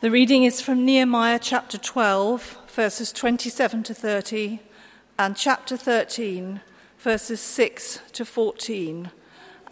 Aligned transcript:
The 0.00 0.12
reading 0.12 0.44
is 0.44 0.60
from 0.60 0.84
Nehemiah 0.84 1.40
chapter 1.42 1.76
12, 1.76 2.56
verses 2.68 3.10
27 3.10 3.82
to 3.82 3.92
30, 3.92 4.60
and 5.18 5.36
chapter 5.36 5.76
13, 5.76 6.60
verses 7.00 7.40
6 7.40 8.02
to 8.12 8.24
14, 8.24 9.10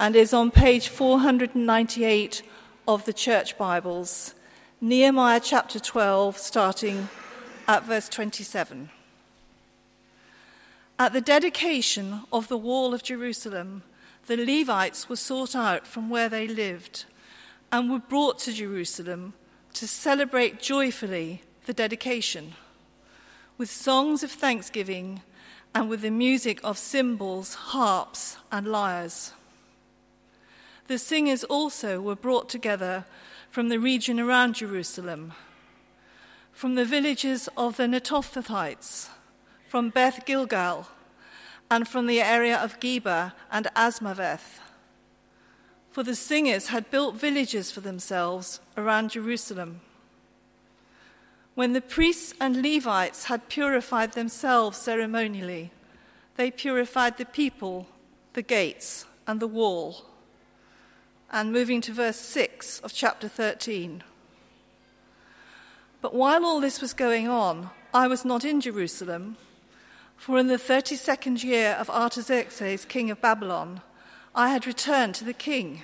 and 0.00 0.16
is 0.16 0.34
on 0.34 0.50
page 0.50 0.88
498 0.88 2.42
of 2.88 3.04
the 3.04 3.12
Church 3.12 3.56
Bibles. 3.56 4.34
Nehemiah 4.80 5.38
chapter 5.38 5.78
12, 5.78 6.36
starting 6.38 7.08
at 7.68 7.84
verse 7.84 8.08
27. 8.08 8.90
At 10.98 11.12
the 11.12 11.20
dedication 11.20 12.22
of 12.32 12.48
the 12.48 12.58
wall 12.58 12.92
of 12.94 13.04
Jerusalem, 13.04 13.84
the 14.26 14.36
Levites 14.36 15.08
were 15.08 15.14
sought 15.14 15.54
out 15.54 15.86
from 15.86 16.10
where 16.10 16.28
they 16.28 16.48
lived 16.48 17.04
and 17.70 17.88
were 17.88 18.00
brought 18.00 18.40
to 18.40 18.52
Jerusalem 18.52 19.34
to 19.76 19.86
celebrate 19.86 20.58
joyfully 20.58 21.42
the 21.66 21.74
dedication 21.74 22.54
with 23.58 23.70
songs 23.70 24.22
of 24.22 24.30
thanksgiving 24.30 25.20
and 25.74 25.90
with 25.90 26.00
the 26.00 26.10
music 26.10 26.58
of 26.64 26.78
cymbals, 26.78 27.52
harps, 27.54 28.38
and 28.50 28.66
lyres. 28.66 29.34
The 30.88 30.96
singers 30.96 31.44
also 31.44 32.00
were 32.00 32.16
brought 32.16 32.48
together 32.48 33.04
from 33.50 33.68
the 33.68 33.78
region 33.78 34.18
around 34.18 34.54
Jerusalem, 34.54 35.34
from 36.52 36.74
the 36.74 36.86
villages 36.86 37.46
of 37.54 37.76
the 37.76 37.84
Netophathites, 37.84 39.10
from 39.68 39.90
Beth 39.90 40.24
Gilgal, 40.24 40.88
and 41.70 41.86
from 41.86 42.06
the 42.06 42.22
area 42.22 42.56
of 42.56 42.80
Geba 42.80 43.34
and 43.50 43.68
Azmaveth 43.76 44.60
for 45.96 46.02
the 46.02 46.14
singers 46.14 46.66
had 46.66 46.90
built 46.90 47.14
villages 47.14 47.72
for 47.72 47.80
themselves 47.80 48.60
around 48.76 49.12
Jerusalem. 49.12 49.80
When 51.54 51.72
the 51.72 51.80
priests 51.80 52.34
and 52.38 52.62
Levites 52.62 53.24
had 53.24 53.48
purified 53.48 54.12
themselves 54.12 54.76
ceremonially, 54.76 55.70
they 56.36 56.50
purified 56.50 57.16
the 57.16 57.24
people, 57.24 57.86
the 58.34 58.42
gates, 58.42 59.06
and 59.26 59.40
the 59.40 59.46
wall. 59.46 60.04
And 61.32 61.50
moving 61.50 61.80
to 61.80 61.94
verse 61.94 62.20
6 62.20 62.80
of 62.80 62.92
chapter 62.92 63.26
13. 63.26 64.02
But 66.02 66.12
while 66.12 66.44
all 66.44 66.60
this 66.60 66.82
was 66.82 66.92
going 66.92 67.26
on, 67.26 67.70
I 67.94 68.06
was 68.06 68.22
not 68.22 68.44
in 68.44 68.60
Jerusalem, 68.60 69.38
for 70.18 70.38
in 70.38 70.48
the 70.48 70.58
32nd 70.58 71.42
year 71.42 71.74
of 71.80 71.88
Artaxerxes, 71.88 72.84
king 72.84 73.10
of 73.10 73.22
Babylon, 73.22 73.80
I 74.38 74.50
had 74.50 74.66
returned 74.66 75.14
to 75.14 75.24
the 75.24 75.32
king. 75.32 75.82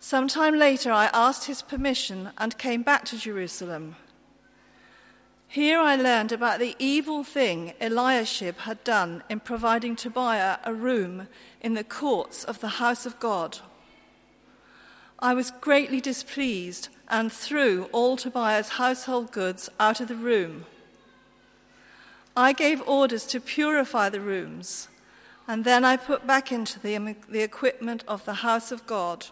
Some 0.00 0.26
time 0.26 0.58
later, 0.58 0.90
I 0.90 1.10
asked 1.12 1.44
his 1.44 1.60
permission 1.60 2.30
and 2.38 2.56
came 2.56 2.82
back 2.82 3.04
to 3.06 3.18
Jerusalem. 3.18 3.96
Here 5.46 5.78
I 5.78 5.96
learned 5.96 6.32
about 6.32 6.60
the 6.60 6.74
evil 6.78 7.24
thing 7.24 7.74
Eliashib 7.78 8.60
had 8.60 8.82
done 8.84 9.22
in 9.28 9.40
providing 9.40 9.96
Tobiah 9.96 10.60
a 10.64 10.72
room 10.72 11.28
in 11.60 11.74
the 11.74 11.84
courts 11.84 12.42
of 12.42 12.60
the 12.60 12.80
house 12.80 13.04
of 13.04 13.20
God. 13.20 13.58
I 15.18 15.34
was 15.34 15.50
greatly 15.50 16.00
displeased 16.00 16.88
and 17.06 17.30
threw 17.30 17.90
all 17.92 18.16
Tobiah's 18.16 18.70
household 18.70 19.30
goods 19.30 19.68
out 19.78 20.00
of 20.00 20.08
the 20.08 20.16
room. 20.16 20.64
I 22.34 22.54
gave 22.54 22.80
orders 22.88 23.26
to 23.26 23.40
purify 23.40 24.08
the 24.08 24.22
rooms 24.22 24.88
and 25.48 25.64
then 25.64 25.82
I 25.82 25.96
put 25.96 26.26
back 26.26 26.52
into 26.52 26.78
them 26.78 27.16
the 27.26 27.40
equipment 27.40 28.04
of 28.06 28.26
the 28.26 28.34
house 28.34 28.70
of 28.70 28.86
God 28.86 29.26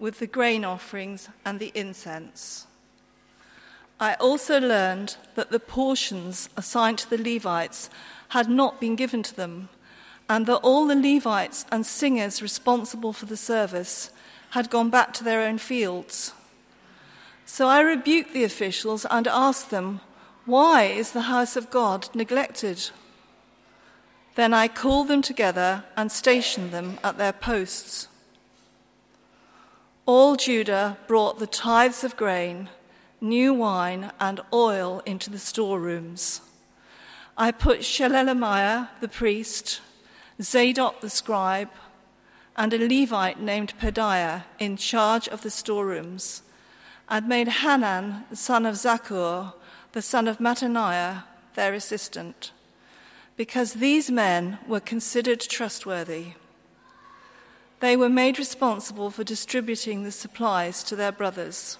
with 0.00 0.18
the 0.18 0.26
grain 0.26 0.64
offerings 0.64 1.28
and 1.44 1.60
the 1.60 1.70
incense. 1.76 2.66
I 4.00 4.14
also 4.14 4.58
learned 4.58 5.16
that 5.36 5.52
the 5.52 5.60
portions 5.60 6.50
assigned 6.56 6.98
to 6.98 7.10
the 7.10 7.34
Levites 7.34 7.88
had 8.30 8.48
not 8.48 8.80
been 8.80 8.96
given 8.96 9.22
to 9.22 9.36
them, 9.36 9.68
and 10.28 10.46
that 10.46 10.56
all 10.56 10.88
the 10.88 10.96
Levites 10.96 11.64
and 11.70 11.86
singers 11.86 12.42
responsible 12.42 13.12
for 13.12 13.26
the 13.26 13.36
service 13.36 14.10
had 14.50 14.70
gone 14.70 14.90
back 14.90 15.12
to 15.14 15.24
their 15.24 15.42
own 15.42 15.58
fields. 15.58 16.32
So 17.46 17.68
I 17.68 17.80
rebuked 17.80 18.32
the 18.32 18.42
officials 18.42 19.06
and 19.08 19.28
asked 19.28 19.70
them, 19.70 20.00
Why 20.44 20.84
is 20.84 21.12
the 21.12 21.22
house 21.22 21.54
of 21.54 21.70
God 21.70 22.08
neglected? 22.14 22.90
Then 24.34 24.54
I 24.54 24.68
called 24.68 25.08
them 25.08 25.20
together 25.20 25.84
and 25.96 26.10
stationed 26.10 26.70
them 26.70 26.98
at 27.04 27.18
their 27.18 27.32
posts. 27.32 28.08
All 30.06 30.36
Judah 30.36 30.96
brought 31.06 31.38
the 31.38 31.46
tithes 31.46 32.02
of 32.02 32.16
grain, 32.16 32.70
new 33.20 33.52
wine, 33.52 34.10
and 34.18 34.40
oil 34.52 35.02
into 35.04 35.30
the 35.30 35.38
storerooms. 35.38 36.40
I 37.36 37.52
put 37.52 37.80
Shelemiah 37.80 38.88
the 39.00 39.08
priest, 39.08 39.80
Zadok 40.40 41.00
the 41.00 41.10
scribe, 41.10 41.70
and 42.56 42.72
a 42.72 42.78
Levite 42.78 43.40
named 43.40 43.74
Pedaiah 43.78 44.44
in 44.58 44.76
charge 44.76 45.28
of 45.28 45.42
the 45.42 45.50
storerooms, 45.50 46.42
and 47.08 47.28
made 47.28 47.48
Hanan, 47.48 48.24
the 48.30 48.36
son 48.36 48.66
of 48.66 48.76
Zaccur, 48.76 49.52
the 49.92 50.02
son 50.02 50.26
of 50.26 50.38
Mattaniah, 50.38 51.24
their 51.54 51.74
assistant 51.74 52.52
because 53.36 53.74
these 53.74 54.10
men 54.10 54.58
were 54.66 54.80
considered 54.80 55.40
trustworthy. 55.40 56.32
They 57.80 57.96
were 57.96 58.08
made 58.08 58.38
responsible 58.38 59.10
for 59.10 59.24
distributing 59.24 60.04
the 60.04 60.12
supplies 60.12 60.82
to 60.84 60.96
their 60.96 61.12
brothers. 61.12 61.78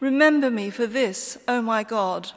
Remember 0.00 0.50
me 0.50 0.70
for 0.70 0.86
this, 0.86 1.38
O 1.48 1.62
my 1.62 1.82
God, 1.82 2.32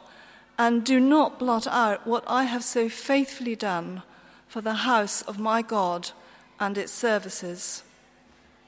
and 0.58 0.84
do 0.84 0.98
not 0.98 1.38
blot 1.38 1.66
out 1.66 2.06
what 2.06 2.24
I 2.26 2.44
have 2.44 2.64
so 2.64 2.88
faithfully 2.88 3.56
done 3.56 4.02
for 4.48 4.60
the 4.60 4.74
house 4.74 5.22
of 5.22 5.38
my 5.38 5.62
God 5.62 6.10
and 6.58 6.76
its 6.76 6.92
services. 6.92 7.82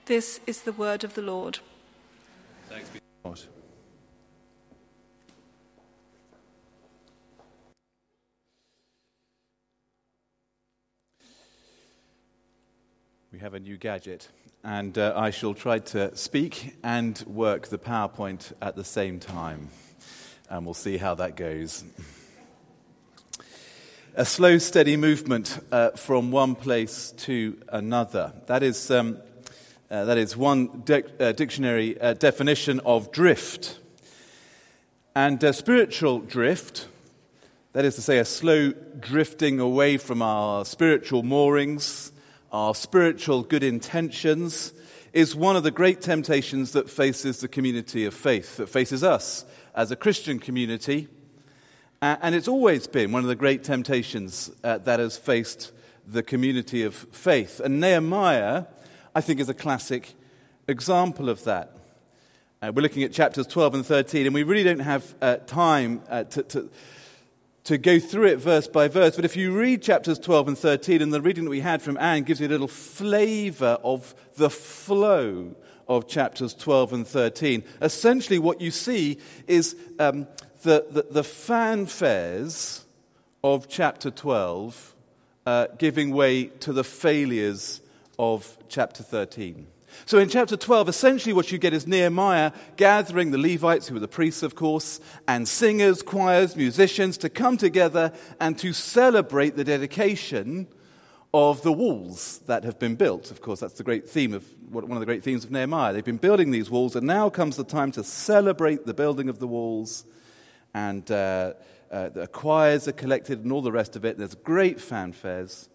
This 0.07 0.41
is 0.47 0.63
the 0.63 0.73
word 0.73 1.05
of 1.05 1.15
the 1.15 1.23
Lord. 1.23 1.59
Thanks 2.69 2.89
be 2.91 2.99
to 2.99 3.05
God. 3.25 3.41
We 13.35 13.41
have 13.41 13.55
a 13.55 13.59
new 13.59 13.77
gadget, 13.77 14.29
and 14.63 14.97
uh, 14.97 15.13
I 15.17 15.31
shall 15.31 15.55
try 15.55 15.81
to 15.81 16.17
speak 16.17 16.77
and 16.85 17.21
work 17.27 17.67
the 17.67 17.79
PowerPoint 17.79 18.53
at 18.63 18.77
the 18.77 18.85
same 18.85 19.19
time, 19.19 19.71
and 20.49 20.65
we'll 20.65 20.73
see 20.73 20.99
how 20.99 21.17
that 21.17 21.35
goes. 21.35 21.83
A 24.15 24.25
slow, 24.25 24.59
steady 24.59 24.97
movement 24.97 25.59
uh, 25.73 25.91
from 25.91 26.31
one 26.31 26.55
place 26.55 27.13
to 27.27 27.61
another. 27.71 28.33
That 28.47 28.63
is, 28.63 28.89
um, 28.93 29.19
uh, 29.91 30.05
that 30.05 30.17
is 30.17 30.37
one 30.37 30.83
de- 30.85 31.03
uh, 31.19 31.33
dictionary 31.33 32.01
uh, 32.01 32.13
definition 32.13 32.79
of 32.87 33.11
drift. 33.11 33.81
And 35.17 35.43
uh, 35.43 35.51
spiritual 35.51 36.21
drift, 36.21 36.87
that 37.73 37.85
is 37.85 37.97
to 37.97 38.01
say, 38.01 38.19
a 38.19 38.25
slow 38.25 38.71
drifting 39.01 39.59
away 39.59 39.97
from 39.97 40.23
our 40.23 40.65
spiritual 40.65 41.25
moorings, 41.25 42.13
our 42.55 42.73
spiritual 42.73 43.43
good 43.43 43.65
intentions, 43.65 44.73
is 45.13 45.35
one 45.35 45.57
of 45.57 45.65
the 45.65 45.73
great 45.73 46.01
temptations 46.01 46.71
that 46.71 46.89
faces 46.89 47.41
the 47.41 47.49
community 47.49 48.05
of 48.05 48.15
faith, 48.15 48.59
that 48.59 48.69
faces 48.69 49.03
us 49.03 49.45
as 49.75 49.91
a 49.91 49.97
Christian 49.97 50.39
community. 50.39 51.09
And 52.01 52.33
it's 52.33 52.47
always 52.47 52.87
been 52.87 53.11
one 53.11 53.23
of 53.23 53.29
the 53.29 53.35
great 53.35 53.65
temptations 53.65 54.53
uh, 54.63 54.79
that 54.79 55.01
has 55.01 55.17
faced 55.17 55.73
the 56.07 56.23
community 56.23 56.85
of 56.85 56.95
faith. 56.95 57.59
And 57.59 57.81
Nehemiah, 57.81 58.67
I 59.17 59.21
think, 59.21 59.41
is 59.41 59.49
a 59.49 59.55
classic 59.55 60.15
example 60.69 61.29
of 61.29 61.43
that. 61.45 61.77
Uh, 62.63 62.71
we're 62.73 62.83
looking 62.83 63.03
at 63.03 63.13
chapters 63.13 63.49
12 63.49 63.75
and 63.75 63.87
13, 63.87 64.27
and 64.27 64.35
we 64.35 64.45
really 64.45 64.63
don't 64.63 64.79
have 64.79 65.13
uh, 65.21 65.39
time 65.39 66.03
uh, 66.09 66.23
to, 66.25 66.43
to 66.45 66.71
to 67.65 67.79
go 67.79 67.99
through 67.99 68.27
it 68.27 68.37
verse 68.37 68.69
by 68.69 68.89
verse, 68.89 69.17
but 69.17 69.25
if 69.25 69.37
you 69.37 69.59
read 69.59 69.83
chapters 69.83 70.19
12 70.19 70.49
and 70.49 70.59
13, 70.59 71.01
and 71.01 71.13
the 71.13 71.21
reading 71.21 71.45
that 71.45 71.51
we 71.51 71.61
had 71.61 71.81
from 71.81 71.97
Anne 71.99 72.23
gives 72.23 72.41
you 72.41 72.47
a 72.47 72.49
little 72.49 72.69
flavor 72.69 73.79
of 73.83 74.15
the 74.37 74.51
flow 74.51 75.55
of 75.89 76.07
chapters 76.07 76.55
12 76.55 76.93
and 76.93 77.07
13. 77.07 77.65
Essentially, 77.81 78.39
what 78.39 78.61
you 78.61 78.71
see 78.71 79.19
is 79.47 79.77
um, 79.99 80.27
the, 80.63 80.87
the, 80.91 81.07
the, 81.11 81.23
fanfares 81.23 82.85
of 83.43 83.69
chapter 83.69 84.11
12 84.11 84.95
uh, 85.47 85.67
giving 85.79 86.11
way 86.11 86.47
to 86.47 86.73
the 86.73 86.85
failures 86.85 87.81
of 88.19 88.57
chapter 88.69 89.03
13. 89.03 89.67
So 90.07 90.19
in 90.19 90.29
chapter 90.29 90.57
12, 90.57 90.89
essentially 90.89 91.33
what 91.33 91.51
you 91.51 91.59
get 91.59 91.73
is 91.73 91.87
Nehemiah 91.87 92.53
gathering 92.77 93.31
the 93.31 93.39
Levites, 93.39 93.89
who 93.89 93.95
were 93.95 94.01
the 94.01 94.09
priests, 94.09 94.43
of 94.43 94.55
course, 94.55 95.01
and 95.27 95.49
singers, 95.49 96.03
choirs, 96.03 96.57
musicians 96.57 97.17
to 97.19 97.29
come 97.29 97.57
together 97.57 98.13
and 98.41 98.59
to 98.59 98.73
celebrate 98.73 99.57
the 99.57 99.65
dedication 99.65 100.69
of 101.33 101.63
the 101.63 101.73
walls 101.73 102.41
that 102.47 102.63
have 102.63 102.79
been 102.79 102.95
built. 102.95 103.31
Of 103.31 103.41
course, 103.41 103.59
that's 103.61 103.75
the 103.75 103.83
great 103.83 104.09
theme 104.09 104.35
of 104.35 104.47
one 104.71 104.93
of 104.93 105.01
the 105.01 105.07
great 105.07 105.25
themes 105.25 105.45
of 105.45 105.51
Nehemiah. 105.51 105.93
They've 105.93 106.05
been 106.05 106.17
building 106.17 106.51
these 106.51 106.71
walls, 106.71 106.95
and 106.97 107.07
now 107.07 107.29
comes 107.29 107.57
the 107.57 107.65
time 107.65 107.91
to 107.93 108.05
celebrate 108.05 108.87
the 108.87 108.95
building 108.95 109.29
of 109.29 109.39
the 109.39 109.47
walls. 109.47 110.05
And 110.75 111.09
uh, 111.11 111.55
uh, 111.91 112.09
the 112.09 112.27
choirs 112.27 112.89
are 112.89 112.93
collected 112.93 113.43
and 113.43 113.53
all 113.53 113.63
the 113.63 113.73
rest 113.73 113.97
of 113.97 114.05
it. 114.05 114.19
There's 114.19 114.35
great 114.35 114.79
fanfares. 114.79 115.69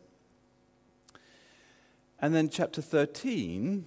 And 2.21 2.35
then 2.35 2.49
chapter 2.49 2.81
13 2.81 3.85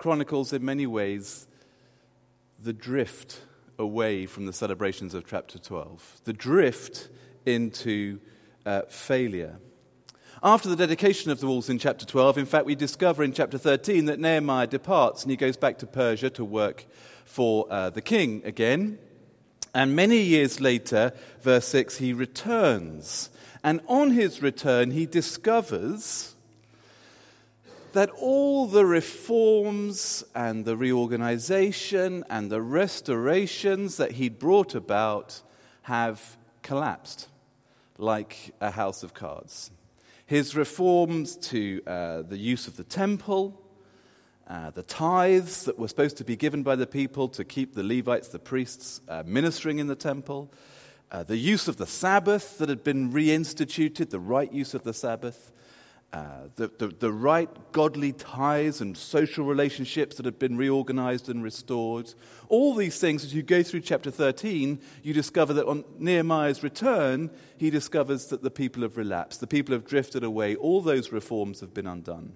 chronicles 0.00 0.54
in 0.54 0.64
many 0.64 0.86
ways 0.86 1.46
the 2.58 2.72
drift 2.72 3.42
away 3.78 4.24
from 4.24 4.46
the 4.46 4.52
celebrations 4.52 5.12
of 5.12 5.26
chapter 5.26 5.58
12, 5.58 6.22
the 6.24 6.32
drift 6.32 7.10
into 7.44 8.18
uh, 8.64 8.80
failure. 8.88 9.58
After 10.42 10.70
the 10.70 10.76
dedication 10.76 11.30
of 11.30 11.40
the 11.40 11.46
walls 11.46 11.68
in 11.68 11.78
chapter 11.78 12.06
12, 12.06 12.38
in 12.38 12.46
fact, 12.46 12.64
we 12.64 12.74
discover 12.74 13.22
in 13.22 13.34
chapter 13.34 13.58
13 13.58 14.06
that 14.06 14.18
Nehemiah 14.18 14.66
departs 14.66 15.22
and 15.22 15.30
he 15.30 15.36
goes 15.36 15.58
back 15.58 15.76
to 15.78 15.86
Persia 15.86 16.30
to 16.30 16.46
work 16.46 16.86
for 17.26 17.66
uh, 17.70 17.90
the 17.90 18.00
king 18.00 18.40
again. 18.46 18.98
And 19.74 19.94
many 19.94 20.22
years 20.22 20.62
later, 20.62 21.12
verse 21.42 21.68
6, 21.68 21.98
he 21.98 22.14
returns. 22.14 23.28
And 23.62 23.82
on 23.86 24.12
his 24.12 24.40
return, 24.40 24.92
he 24.92 25.04
discovers 25.04 26.36
that 27.92 28.10
all 28.10 28.66
the 28.66 28.84
reforms 28.84 30.24
and 30.34 30.64
the 30.64 30.76
reorganization 30.76 32.24
and 32.30 32.50
the 32.50 32.62
restorations 32.62 33.96
that 33.96 34.12
he'd 34.12 34.38
brought 34.38 34.74
about 34.74 35.42
have 35.82 36.36
collapsed 36.62 37.28
like 37.98 38.54
a 38.60 38.70
house 38.70 39.02
of 39.02 39.14
cards. 39.14 39.70
His 40.26 40.54
reforms 40.54 41.36
to 41.48 41.82
uh, 41.86 42.22
the 42.22 42.38
use 42.38 42.68
of 42.68 42.76
the 42.76 42.84
temple, 42.84 43.60
uh, 44.48 44.70
the 44.70 44.82
tithes 44.82 45.64
that 45.64 45.78
were 45.78 45.88
supposed 45.88 46.16
to 46.18 46.24
be 46.24 46.36
given 46.36 46.62
by 46.62 46.76
the 46.76 46.86
people 46.86 47.28
to 47.28 47.44
keep 47.44 47.74
the 47.74 47.82
Levites, 47.82 48.28
the 48.28 48.38
priests, 48.38 49.00
uh, 49.08 49.22
ministering 49.26 49.78
in 49.78 49.86
the 49.86 49.96
temple, 49.96 50.50
uh, 51.10 51.24
the 51.24 51.36
use 51.36 51.66
of 51.66 51.76
the 51.76 51.86
Sabbath 51.86 52.58
that 52.58 52.68
had 52.68 52.84
been 52.84 53.12
reinstituted, 53.12 54.10
the 54.10 54.20
right 54.20 54.52
use 54.52 54.74
of 54.74 54.84
the 54.84 54.94
Sabbath, 54.94 55.50
uh, 56.12 56.48
the, 56.56 56.68
the, 56.78 56.88
the, 56.88 57.12
right 57.12 57.48
godly 57.70 58.12
ties 58.12 58.80
and 58.80 58.96
social 58.96 59.44
relationships 59.44 60.16
that 60.16 60.26
have 60.26 60.40
been 60.40 60.56
reorganized 60.56 61.28
and 61.28 61.40
restored. 61.40 62.12
All 62.48 62.74
these 62.74 62.98
things, 62.98 63.22
as 63.22 63.32
you 63.32 63.42
go 63.44 63.62
through 63.62 63.82
chapter 63.82 64.10
13, 64.10 64.80
you 65.04 65.14
discover 65.14 65.52
that 65.52 65.66
on 65.66 65.84
Nehemiah's 66.00 66.64
return, 66.64 67.30
he 67.56 67.70
discovers 67.70 68.26
that 68.26 68.42
the 68.42 68.50
people 68.50 68.82
have 68.82 68.96
relapsed, 68.96 69.38
the 69.38 69.46
people 69.46 69.72
have 69.72 69.86
drifted 69.86 70.24
away, 70.24 70.56
all 70.56 70.80
those 70.80 71.12
reforms 71.12 71.60
have 71.60 71.72
been 71.72 71.86
undone. 71.86 72.32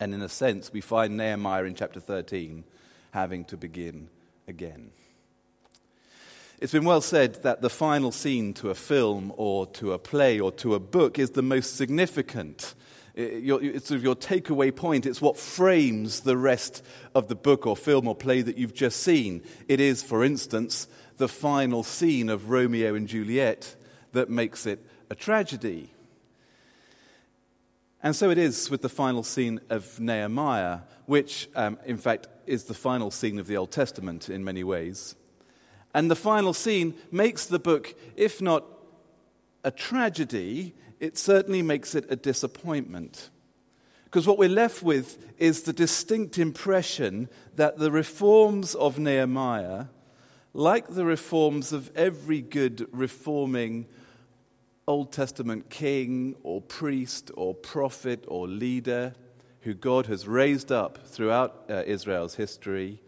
And 0.00 0.12
in 0.12 0.20
a 0.20 0.28
sense, 0.28 0.72
we 0.72 0.80
find 0.80 1.16
Nehemiah 1.16 1.62
in 1.62 1.76
chapter 1.76 2.00
13 2.00 2.64
having 3.12 3.44
to 3.44 3.56
begin 3.56 4.08
again. 4.48 4.90
It's 6.62 6.70
been 6.70 6.84
well 6.84 7.00
said 7.00 7.42
that 7.42 7.60
the 7.60 7.68
final 7.68 8.12
scene 8.12 8.54
to 8.54 8.70
a 8.70 8.76
film 8.76 9.32
or 9.36 9.66
to 9.72 9.94
a 9.94 9.98
play 9.98 10.38
or 10.38 10.52
to 10.52 10.76
a 10.76 10.78
book 10.78 11.18
is 11.18 11.30
the 11.30 11.42
most 11.42 11.74
significant. 11.74 12.76
It's 13.16 13.88
sort 13.88 13.98
of 13.98 14.04
your 14.04 14.14
takeaway 14.14 14.72
point. 14.72 15.04
It's 15.04 15.20
what 15.20 15.36
frames 15.36 16.20
the 16.20 16.36
rest 16.36 16.84
of 17.16 17.26
the 17.26 17.34
book 17.34 17.66
or 17.66 17.76
film 17.76 18.06
or 18.06 18.14
play 18.14 18.42
that 18.42 18.58
you've 18.58 18.74
just 18.74 19.00
seen. 19.00 19.42
It 19.66 19.80
is, 19.80 20.04
for 20.04 20.22
instance, 20.22 20.86
the 21.16 21.26
final 21.26 21.82
scene 21.82 22.28
of 22.28 22.48
Romeo 22.48 22.94
and 22.94 23.08
Juliet 23.08 23.74
that 24.12 24.30
makes 24.30 24.64
it 24.64 24.86
a 25.10 25.16
tragedy. 25.16 25.90
And 28.04 28.14
so 28.14 28.30
it 28.30 28.38
is 28.38 28.70
with 28.70 28.82
the 28.82 28.88
final 28.88 29.24
scene 29.24 29.60
of 29.68 29.98
Nehemiah, 29.98 30.82
which, 31.06 31.48
um, 31.56 31.76
in 31.84 31.96
fact, 31.96 32.28
is 32.46 32.64
the 32.64 32.74
final 32.74 33.10
scene 33.10 33.40
of 33.40 33.48
the 33.48 33.56
Old 33.56 33.72
Testament 33.72 34.28
in 34.28 34.44
many 34.44 34.62
ways. 34.62 35.16
And 35.94 36.10
the 36.10 36.16
final 36.16 36.52
scene 36.52 36.94
makes 37.10 37.46
the 37.46 37.58
book, 37.58 37.94
if 38.16 38.40
not 38.40 38.64
a 39.64 39.70
tragedy, 39.70 40.74
it 41.00 41.18
certainly 41.18 41.62
makes 41.62 41.94
it 41.94 42.06
a 42.08 42.16
disappointment. 42.16 43.30
Because 44.04 44.26
what 44.26 44.38
we're 44.38 44.48
left 44.48 44.82
with 44.82 45.24
is 45.38 45.62
the 45.62 45.72
distinct 45.72 46.38
impression 46.38 47.28
that 47.56 47.78
the 47.78 47.90
reforms 47.90 48.74
of 48.74 48.98
Nehemiah, 48.98 49.86
like 50.54 50.88
the 50.88 51.04
reforms 51.04 51.72
of 51.72 51.90
every 51.96 52.42
good 52.42 52.86
reforming 52.92 53.86
Old 54.86 55.12
Testament 55.12 55.70
king 55.70 56.36
or 56.42 56.60
priest 56.60 57.30
or 57.34 57.54
prophet 57.54 58.24
or 58.28 58.48
leader 58.48 59.14
who 59.60 59.74
God 59.74 60.06
has 60.06 60.26
raised 60.26 60.72
up 60.72 61.06
throughout 61.06 61.64
uh, 61.70 61.82
Israel's 61.86 62.34
history, 62.34 63.00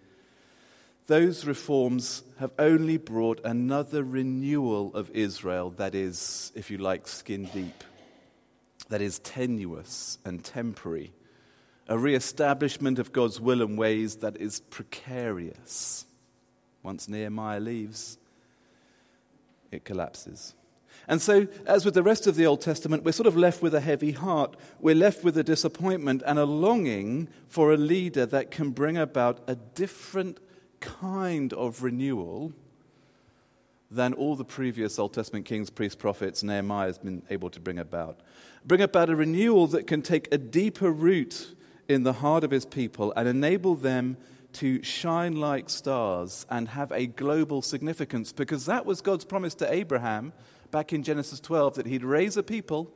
those 1.06 1.44
reforms 1.44 2.22
have 2.38 2.52
only 2.58 2.96
brought 2.96 3.40
another 3.44 4.02
renewal 4.02 4.94
of 4.94 5.10
Israel 5.10 5.70
that 5.70 5.94
is, 5.94 6.50
if 6.54 6.70
you 6.70 6.78
like, 6.78 7.06
skin 7.06 7.44
deep, 7.52 7.84
that 8.88 9.02
is 9.02 9.18
tenuous 9.18 10.18
and 10.24 10.42
temporary, 10.42 11.12
a 11.88 11.98
re 11.98 12.14
establishment 12.14 12.98
of 12.98 13.12
God's 13.12 13.40
will 13.40 13.60
and 13.60 13.76
ways 13.76 14.16
that 14.16 14.38
is 14.38 14.60
precarious. 14.60 16.06
Once 16.82 17.08
Nehemiah 17.08 17.60
leaves, 17.60 18.18
it 19.70 19.84
collapses. 19.84 20.54
And 21.06 21.20
so, 21.20 21.48
as 21.66 21.84
with 21.84 21.92
the 21.92 22.02
rest 22.02 22.26
of 22.26 22.36
the 22.36 22.46
Old 22.46 22.62
Testament, 22.62 23.04
we're 23.04 23.12
sort 23.12 23.26
of 23.26 23.36
left 23.36 23.60
with 23.60 23.74
a 23.74 23.80
heavy 23.80 24.12
heart. 24.12 24.56
We're 24.80 24.94
left 24.94 25.22
with 25.22 25.36
a 25.36 25.44
disappointment 25.44 26.22
and 26.24 26.38
a 26.38 26.46
longing 26.46 27.28
for 27.46 27.72
a 27.72 27.76
leader 27.76 28.24
that 28.26 28.50
can 28.50 28.70
bring 28.70 28.96
about 28.96 29.40
a 29.46 29.54
different 29.54 30.38
kind 30.84 31.52
of 31.52 31.82
renewal 31.82 32.52
than 33.90 34.12
all 34.12 34.36
the 34.36 34.44
previous 34.44 34.98
Old 34.98 35.14
Testament 35.14 35.46
kings, 35.46 35.70
priests, 35.70 35.96
prophets, 35.96 36.42
Nehemiah 36.42 36.86
has 36.86 36.98
been 36.98 37.22
able 37.30 37.50
to 37.50 37.60
bring 37.60 37.78
about. 37.78 38.20
Bring 38.64 38.80
about 38.80 39.10
a 39.10 39.16
renewal 39.16 39.66
that 39.68 39.86
can 39.86 40.02
take 40.02 40.32
a 40.32 40.38
deeper 40.38 40.90
root 40.90 41.54
in 41.88 42.02
the 42.02 42.14
heart 42.14 42.44
of 42.44 42.50
his 42.50 42.64
people 42.64 43.12
and 43.16 43.28
enable 43.28 43.74
them 43.74 44.16
to 44.54 44.82
shine 44.82 45.36
like 45.36 45.68
stars 45.68 46.46
and 46.48 46.68
have 46.68 46.90
a 46.92 47.06
global 47.06 47.60
significance 47.60 48.32
because 48.32 48.66
that 48.66 48.86
was 48.86 49.00
God's 49.00 49.24
promise 49.24 49.54
to 49.56 49.72
Abraham 49.72 50.32
back 50.70 50.92
in 50.92 51.02
Genesis 51.02 51.40
12 51.40 51.74
that 51.74 51.86
he'd 51.86 52.04
raise 52.04 52.36
a 52.36 52.42
people 52.42 52.92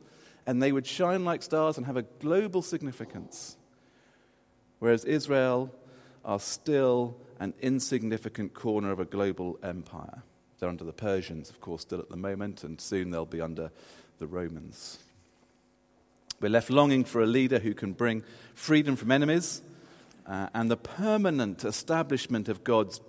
and 0.47 0.63
they 0.63 0.73
would 0.73 0.87
shine 0.87 1.25
like 1.25 1.43
stars 1.43 1.77
and 1.77 1.87
have 1.87 1.97
a 1.97 2.03
global 2.03 2.63
significance. 2.63 3.57
Whereas 4.79 5.05
Israel 5.05 5.75
are 6.29 6.39
still 6.39 7.17
an 7.41 7.55
insignificant 7.63 8.53
corner 8.53 8.93
of 8.93 9.01
a 9.01 9.05
global 9.07 9.59
empire. 9.63 10.23
They're 10.59 10.69
under 10.69 10.85
the 10.85 10.93
Persians, 10.93 11.49
of 11.49 11.61
course, 11.63 11.81
still 11.83 12.01
at 12.01 12.11
the 12.11 12.17
moment, 12.17 12.63
and 12.65 12.79
soon 12.79 13.11
they'll 13.11 13.25
be 13.25 13.41
under 13.41 13.71
the 14.19 14.27
Romans. 14.27 14.99
We're 16.39 16.51
left 16.51 16.69
longing 16.69 17.05
for 17.05 17.23
a 17.23 17.27
leader 17.27 17.59
who 17.59 17.73
can 17.73 17.95
bring 17.95 18.23
freedom 18.55 18.95
from 18.95 19.11
enemies 19.11 19.63
uh, 20.27 20.49
and 20.53 20.71
the 20.71 20.77
permanent 20.77 21.65
establishment 21.65 22.51
of 22.51 22.63
God's 22.63 23.01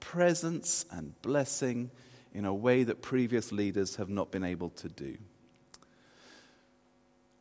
presence 0.00 0.84
and 0.90 1.20
blessing 1.22 1.90
in 2.34 2.44
a 2.44 2.54
way 2.54 2.82
that 2.82 3.02
previous 3.02 3.52
leaders 3.52 3.96
have 3.96 4.08
not 4.08 4.32
been 4.32 4.44
able 4.44 4.70
to 4.70 4.88
do. 4.88 5.16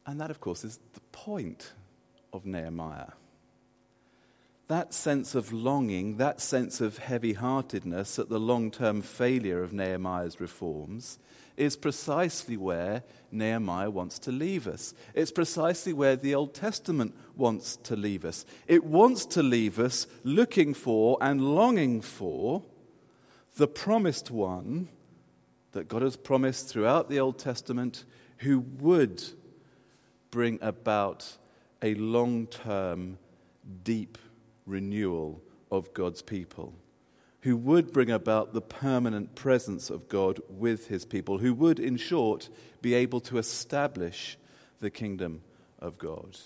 And 0.05 0.21
that, 0.21 0.29
of 0.29 0.39
course, 0.39 0.63
is 0.63 0.79
the 0.93 1.01
point 1.11 1.73
of 2.31 2.45
Nehemiah 2.45 3.13
that 4.67 4.93
sense 4.93 5.33
of 5.33 5.53
longing, 5.53 6.17
that 6.17 6.41
sense 6.41 6.81
of 6.81 6.97
heavy 6.97 7.33
heartedness 7.33 8.19
at 8.19 8.29
the 8.29 8.39
long 8.39 8.69
term 8.69 9.01
failure 9.01 9.63
of 9.63 9.73
Nehemiah's 9.73 10.39
reforms, 10.39 11.19
is 11.55 11.75
precisely 11.75 12.57
where 12.57 13.03
Nehemiah 13.31 13.89
wants 13.89 14.19
to 14.19 14.31
leave 14.31 14.67
us. 14.67 14.93
It's 15.13 15.31
precisely 15.31 15.91
where 15.93 16.15
the 16.15 16.35
Old 16.35 16.53
Testament 16.53 17.15
wants 17.35 17.77
to 17.77 17.95
leave 17.95 18.25
us. 18.25 18.45
It 18.67 18.83
wants 18.83 19.25
to 19.27 19.43
leave 19.43 19.79
us 19.79 20.05
looking 20.23 20.73
for 20.73 21.17
and 21.19 21.55
longing 21.55 22.01
for 22.01 22.63
the 23.55 23.67
promised 23.67 24.29
one 24.29 24.89
that 25.71 25.87
God 25.87 26.03
has 26.03 26.15
promised 26.15 26.67
throughout 26.69 27.09
the 27.09 27.19
Old 27.19 27.39
Testament 27.39 28.05
who 28.37 28.59
would 28.59 29.23
bring 30.29 30.59
about 30.61 31.37
a 31.81 31.95
long 31.95 32.47
term, 32.47 33.17
deep 33.83 34.17
renewal 34.67 35.41
of 35.71 35.93
God's 35.93 36.21
people, 36.21 36.75
who 37.41 37.57
would 37.57 37.91
bring 37.91 38.11
about 38.11 38.53
the 38.53 38.61
permanent 38.61 39.33
presence 39.33 39.89
of 39.89 40.07
God 40.07 40.39
with 40.49 40.87
his 40.87 41.05
people, 41.05 41.39
who 41.39 41.53
would, 41.55 41.79
in 41.79 41.97
short, 41.97 42.49
be 42.81 42.93
able 42.93 43.21
to 43.21 43.37
establish 43.37 44.37
the 44.79 44.89
kingdom 44.89 45.41
of 45.79 45.97
God. 45.97 46.37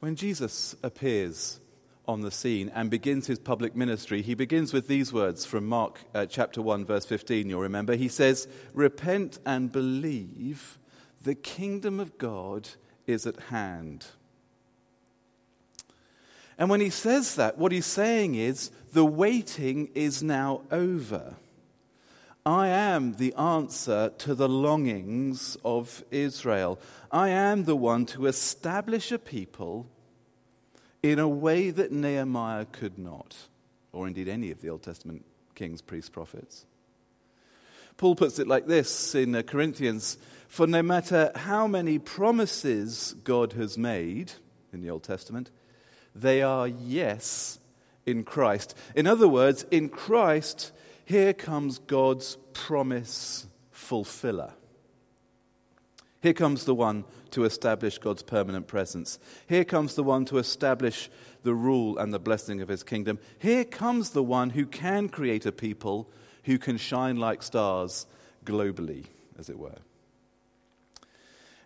When 0.00 0.16
Jesus 0.16 0.74
appears 0.82 1.60
on 2.08 2.22
the 2.22 2.32
scene 2.32 2.72
and 2.74 2.90
begins 2.90 3.28
his 3.28 3.38
public 3.38 3.76
ministry, 3.76 4.20
he 4.20 4.34
begins 4.34 4.72
with 4.72 4.88
these 4.88 5.12
words 5.12 5.44
from 5.44 5.64
Mark 5.66 6.00
uh, 6.12 6.26
chapter 6.26 6.60
1, 6.60 6.84
verse 6.84 7.06
15. 7.06 7.48
You'll 7.48 7.60
remember. 7.60 7.94
He 7.94 8.08
says, 8.08 8.48
Repent 8.74 9.38
and 9.46 9.70
believe, 9.70 10.78
the 11.22 11.36
kingdom 11.36 12.00
of 12.00 12.18
God 12.18 12.70
is 13.06 13.26
at 13.26 13.38
hand. 13.50 14.06
And 16.58 16.70
when 16.70 16.80
he 16.80 16.90
says 16.90 17.34
that, 17.36 17.58
what 17.58 17.72
he's 17.72 17.86
saying 17.86 18.34
is, 18.34 18.70
the 18.92 19.04
waiting 19.04 19.88
is 19.94 20.22
now 20.22 20.62
over. 20.70 21.34
I 22.44 22.68
am 22.68 23.14
the 23.14 23.34
answer 23.34 24.12
to 24.18 24.34
the 24.34 24.48
longings 24.48 25.56
of 25.64 26.04
Israel. 26.10 26.78
I 27.10 27.28
am 27.28 27.64
the 27.64 27.76
one 27.76 28.04
to 28.06 28.26
establish 28.26 29.12
a 29.12 29.18
people 29.18 29.86
in 31.02 31.18
a 31.18 31.28
way 31.28 31.70
that 31.70 31.92
Nehemiah 31.92 32.66
could 32.66 32.98
not, 32.98 33.36
or 33.92 34.06
indeed 34.06 34.28
any 34.28 34.50
of 34.50 34.60
the 34.60 34.70
Old 34.70 34.82
Testament 34.82 35.24
kings, 35.54 35.82
priests, 35.82 36.10
prophets. 36.10 36.66
Paul 37.96 38.16
puts 38.16 38.38
it 38.38 38.48
like 38.48 38.66
this 38.66 39.14
in 39.14 39.34
uh, 39.34 39.42
Corinthians 39.42 40.18
For 40.52 40.66
no 40.66 40.82
matter 40.82 41.32
how 41.34 41.66
many 41.66 41.98
promises 41.98 43.14
God 43.24 43.54
has 43.54 43.78
made 43.78 44.32
in 44.70 44.82
the 44.82 44.90
Old 44.90 45.02
Testament, 45.02 45.50
they 46.14 46.42
are 46.42 46.68
yes 46.68 47.58
in 48.04 48.22
Christ. 48.22 48.76
In 48.94 49.06
other 49.06 49.26
words, 49.26 49.64
in 49.70 49.88
Christ, 49.88 50.72
here 51.06 51.32
comes 51.32 51.78
God's 51.78 52.36
promise 52.52 53.46
fulfiller. 53.70 54.52
Here 56.20 56.34
comes 56.34 56.66
the 56.66 56.74
one 56.74 57.06
to 57.30 57.46
establish 57.46 57.96
God's 57.96 58.22
permanent 58.22 58.66
presence. 58.66 59.18
Here 59.48 59.64
comes 59.64 59.94
the 59.94 60.04
one 60.04 60.26
to 60.26 60.36
establish 60.36 61.08
the 61.44 61.54
rule 61.54 61.96
and 61.96 62.12
the 62.12 62.18
blessing 62.18 62.60
of 62.60 62.68
his 62.68 62.82
kingdom. 62.82 63.18
Here 63.38 63.64
comes 63.64 64.10
the 64.10 64.22
one 64.22 64.50
who 64.50 64.66
can 64.66 65.08
create 65.08 65.46
a 65.46 65.50
people 65.50 66.10
who 66.44 66.58
can 66.58 66.76
shine 66.76 67.16
like 67.16 67.42
stars 67.42 68.06
globally, 68.44 69.06
as 69.38 69.48
it 69.48 69.58
were. 69.58 69.78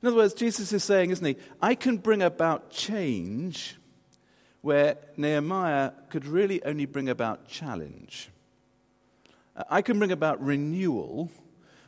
In 0.03 0.09
other 0.09 0.17
words, 0.17 0.35
Jesus 0.35 0.73
is 0.73 0.85
saying, 0.85 1.11
isn't 1.11 1.25
he, 1.25 1.37
I 1.61 1.75
can 1.75 1.97
bring 1.97 2.23
about 2.23 2.71
change 2.71 3.77
where 4.61 4.97
Nehemiah 5.17 5.93
could 6.11 6.27
really 6.27 6.63
only 6.65 6.87
bring 6.87 7.09
about 7.09 7.49
challenge. 7.49 8.31
I 9.71 9.81
can 9.81 9.99
bring 9.99 10.13
about 10.13 10.43
renewal 10.45 11.31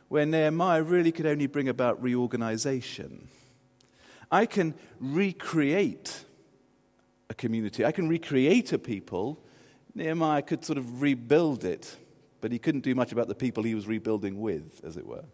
where 0.07 0.25
Nehemiah 0.25 0.81
really 0.81 1.11
could 1.11 1.27
only 1.27 1.45
bring 1.45 1.69
about 1.69 2.01
reorganization. 2.01 3.27
I 4.31 4.45
can 4.45 4.73
recreate 4.99 6.25
a 7.29 7.33
community, 7.33 7.85
I 7.85 7.91
can 7.91 8.09
recreate 8.09 8.73
a 8.73 8.79
people. 8.79 9.43
Nehemiah 9.93 10.41
could 10.41 10.63
sort 10.63 10.77
of 10.77 11.01
rebuild 11.01 11.65
it, 11.65 11.97
but 12.41 12.51
he 12.51 12.59
couldn't 12.59 12.81
do 12.81 12.95
much 12.95 13.11
about 13.11 13.27
the 13.27 13.35
people 13.35 13.63
he 13.63 13.75
was 13.75 13.87
rebuilding 13.87 14.39
with, 14.39 14.81
as 14.83 14.97
it 14.97 15.05
were. 15.05 15.25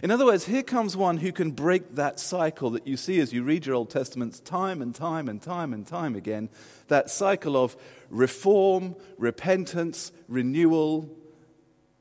In 0.00 0.12
other 0.12 0.24
words, 0.24 0.44
here 0.44 0.62
comes 0.62 0.96
one 0.96 1.16
who 1.16 1.32
can 1.32 1.50
break 1.50 1.96
that 1.96 2.20
cycle 2.20 2.70
that 2.70 2.86
you 2.86 2.96
see 2.96 3.18
as 3.18 3.32
you 3.32 3.42
read 3.42 3.66
your 3.66 3.74
Old 3.74 3.90
Testaments 3.90 4.38
time 4.38 4.80
and 4.80 4.94
time 4.94 5.28
and 5.28 5.42
time 5.42 5.72
and 5.72 5.84
time 5.84 6.14
again 6.14 6.50
that 6.86 7.10
cycle 7.10 7.56
of 7.56 7.76
reform, 8.08 8.94
repentance, 9.16 10.12
renewal, 10.28 11.10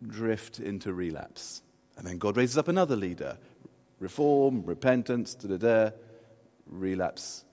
drift 0.05 0.59
into 0.59 0.93
relapse. 0.93 1.63
And 1.97 2.05
then 2.05 2.19
God 2.19 2.37
raises 2.37 2.57
up 2.57 2.67
another 2.67 2.95
leader 2.95 3.37
reform, 3.99 4.63
repentance, 4.63 5.33
da 5.33 5.57
da 5.57 5.57
da, 5.57 5.95
relapse 6.67 7.45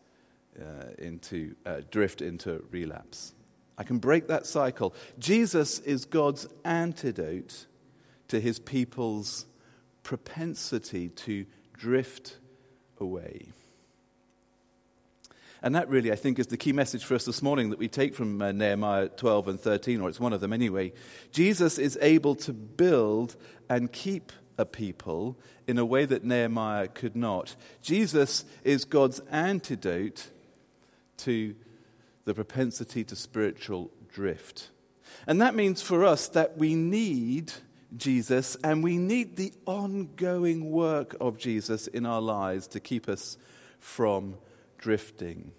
uh, 0.61 0.89
into, 0.99 1.55
uh, 1.65 1.81
drift 1.91 2.21
into 2.21 2.63
relapse. 2.71 3.35
I 3.79 3.83
can 3.83 3.99
break 3.99 4.29
that 4.29 4.45
cycle. 4.47 4.95
Jesus 5.19 5.79
is 5.81 6.05
God's 6.05 6.47
antidote 6.67 7.67
to 8.29 8.41
his 8.41 8.59
people's 8.59 9.47
propensity 10.05 11.09
to 11.09 11.45
drift 11.73 12.37
away. 12.99 13.49
And 15.63 15.75
that 15.75 15.89
really, 15.89 16.13
I 16.13 16.17
think, 16.17 16.39
is 16.39 16.49
the 16.49 16.59
key 16.59 16.75
message 16.75 17.05
for 17.05 17.15
us 17.15 17.25
this 17.25 17.41
morning 17.41 17.71
that 17.71 17.79
we 17.79 17.89
take 17.89 18.15
from 18.15 18.41
uh, 18.43 18.53
Nehemiah 18.53 19.09
12 19.09 19.49
and 19.49 19.59
13, 19.59 20.03
or 20.03 20.11
it's 20.11 20.21
one 20.21 20.35
of 20.35 20.43
them 20.43 20.53
anyway. 20.53 20.93
Jesus 21.33 21.79
is 21.79 21.99
able 22.03 22.35
to 22.37 22.53
build 22.53 23.35
and 23.71 23.91
keep 23.91 24.31
a 24.59 24.67
people 24.67 25.39
in 25.67 25.79
a 25.79 25.85
way 25.85 26.05
that 26.05 26.23
Nehemiah 26.23 26.89
could 26.89 27.17
not. 27.17 27.57
Jesus 27.81 28.45
is 28.63 28.85
God's 28.85 29.21
antidote 29.31 30.29
to 31.19 31.55
the 32.27 32.35
propensity 32.35 33.03
to 33.05 33.17
spiritual 33.17 33.91
drift. 34.13 34.69
And 35.27 35.41
that 35.41 35.55
means 35.55 35.81
for 35.81 36.05
us 36.05 36.29
that 36.29 36.59
we 36.59 36.75
need 36.75 37.55
Jesus 37.97 38.57
and 38.65 38.83
we 38.83 38.97
need 38.97 39.37
the 39.37 39.53
ongoing 39.67 40.71
work 40.71 41.17
of 41.21 41.39
Jesus 41.39 41.87
in 41.87 42.07
our 42.07 42.21
lives 42.21 42.67
to 42.69 42.81
keep 42.81 43.09
us 43.09 43.39
from 43.79 44.37
drifting. 44.79 45.53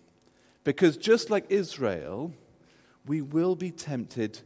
Because 0.64 0.98
just 0.98 1.30
like 1.30 1.46
Israel, 1.50 2.34
we 3.06 3.22
will 3.22 3.56
be 3.56 3.72
tempted 3.72 4.40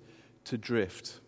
to 0.45 0.57
drift. 0.57 1.19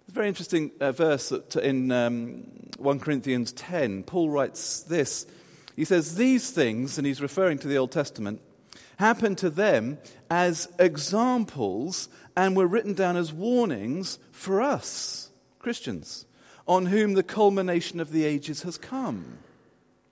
It's 0.00 0.08
a 0.08 0.12
very 0.12 0.28
interesting 0.28 0.70
uh, 0.80 0.92
verse 0.92 1.32
in 1.62 1.90
um, 1.92 2.44
1 2.78 3.00
Corinthians 3.00 3.52
10. 3.52 4.04
Paul 4.04 4.30
writes 4.30 4.82
this. 4.82 5.26
He 5.76 5.84
says, 5.84 6.16
These 6.16 6.50
things, 6.50 6.98
and 6.98 7.06
he's 7.06 7.22
referring 7.22 7.58
to 7.58 7.68
the 7.68 7.78
Old 7.78 7.92
Testament, 7.92 8.40
happened 8.98 9.38
to 9.38 9.50
them 9.50 9.98
as 10.30 10.68
examples 10.78 12.08
and 12.36 12.56
were 12.56 12.66
written 12.66 12.94
down 12.94 13.16
as 13.16 13.32
warnings 13.32 14.18
for 14.32 14.60
us, 14.60 15.30
Christians, 15.58 16.26
on 16.66 16.86
whom 16.86 17.14
the 17.14 17.22
culmination 17.22 18.00
of 18.00 18.12
the 18.12 18.24
ages 18.24 18.62
has 18.62 18.78
come. 18.78 19.38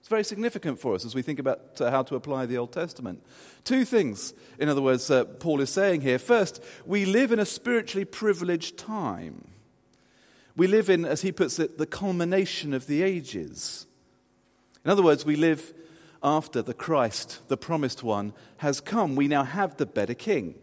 It's 0.01 0.09
very 0.09 0.25
significant 0.25 0.81
for 0.81 0.95
us 0.95 1.05
as 1.05 1.15
we 1.15 1.21
think 1.21 1.39
about 1.39 1.81
uh, 1.81 1.91
how 1.91 2.03
to 2.05 2.17
apply 2.17 2.47
the 2.47 2.57
Old 2.57 2.73
Testament. 2.73 3.23
Two 3.65 3.85
things, 3.85 4.33
in 4.59 4.71
other 4.71 4.81
words, 4.81 5.11
uh, 5.11 5.25
Paul 5.25 5.61
is 5.61 5.69
saying 5.69 6.01
here. 6.01 6.19
First, 6.19 6.65
we 6.87 7.05
live 7.05 7.31
in 7.31 7.39
a 7.39 7.45
spiritually 7.45 8.07
privileged 8.07 8.79
time. 8.79 9.49
We 10.57 10.67
live 10.67 10.89
in, 10.89 11.05
as 11.05 11.21
he 11.21 11.31
puts 11.31 11.59
it, 11.59 11.77
the 11.77 11.87
culmination 11.87 12.73
of 12.73 12.87
the 12.87 13.03
ages. 13.03 13.87
In 14.83 14.91
other 14.91 15.03
words, 15.03 15.27
we 15.27 15.37
live 15.37 15.75
after 16.23 16.63
the 16.63 16.75
Christ, 16.75 17.47
the 17.49 17.59
promised 17.59 18.03
one, 18.03 18.33
has 18.57 18.81
come. 18.81 19.15
We 19.15 19.29
now 19.29 19.45
have 19.45 19.77
the 19.77 19.87
better 19.87 20.15
king. 20.15 20.55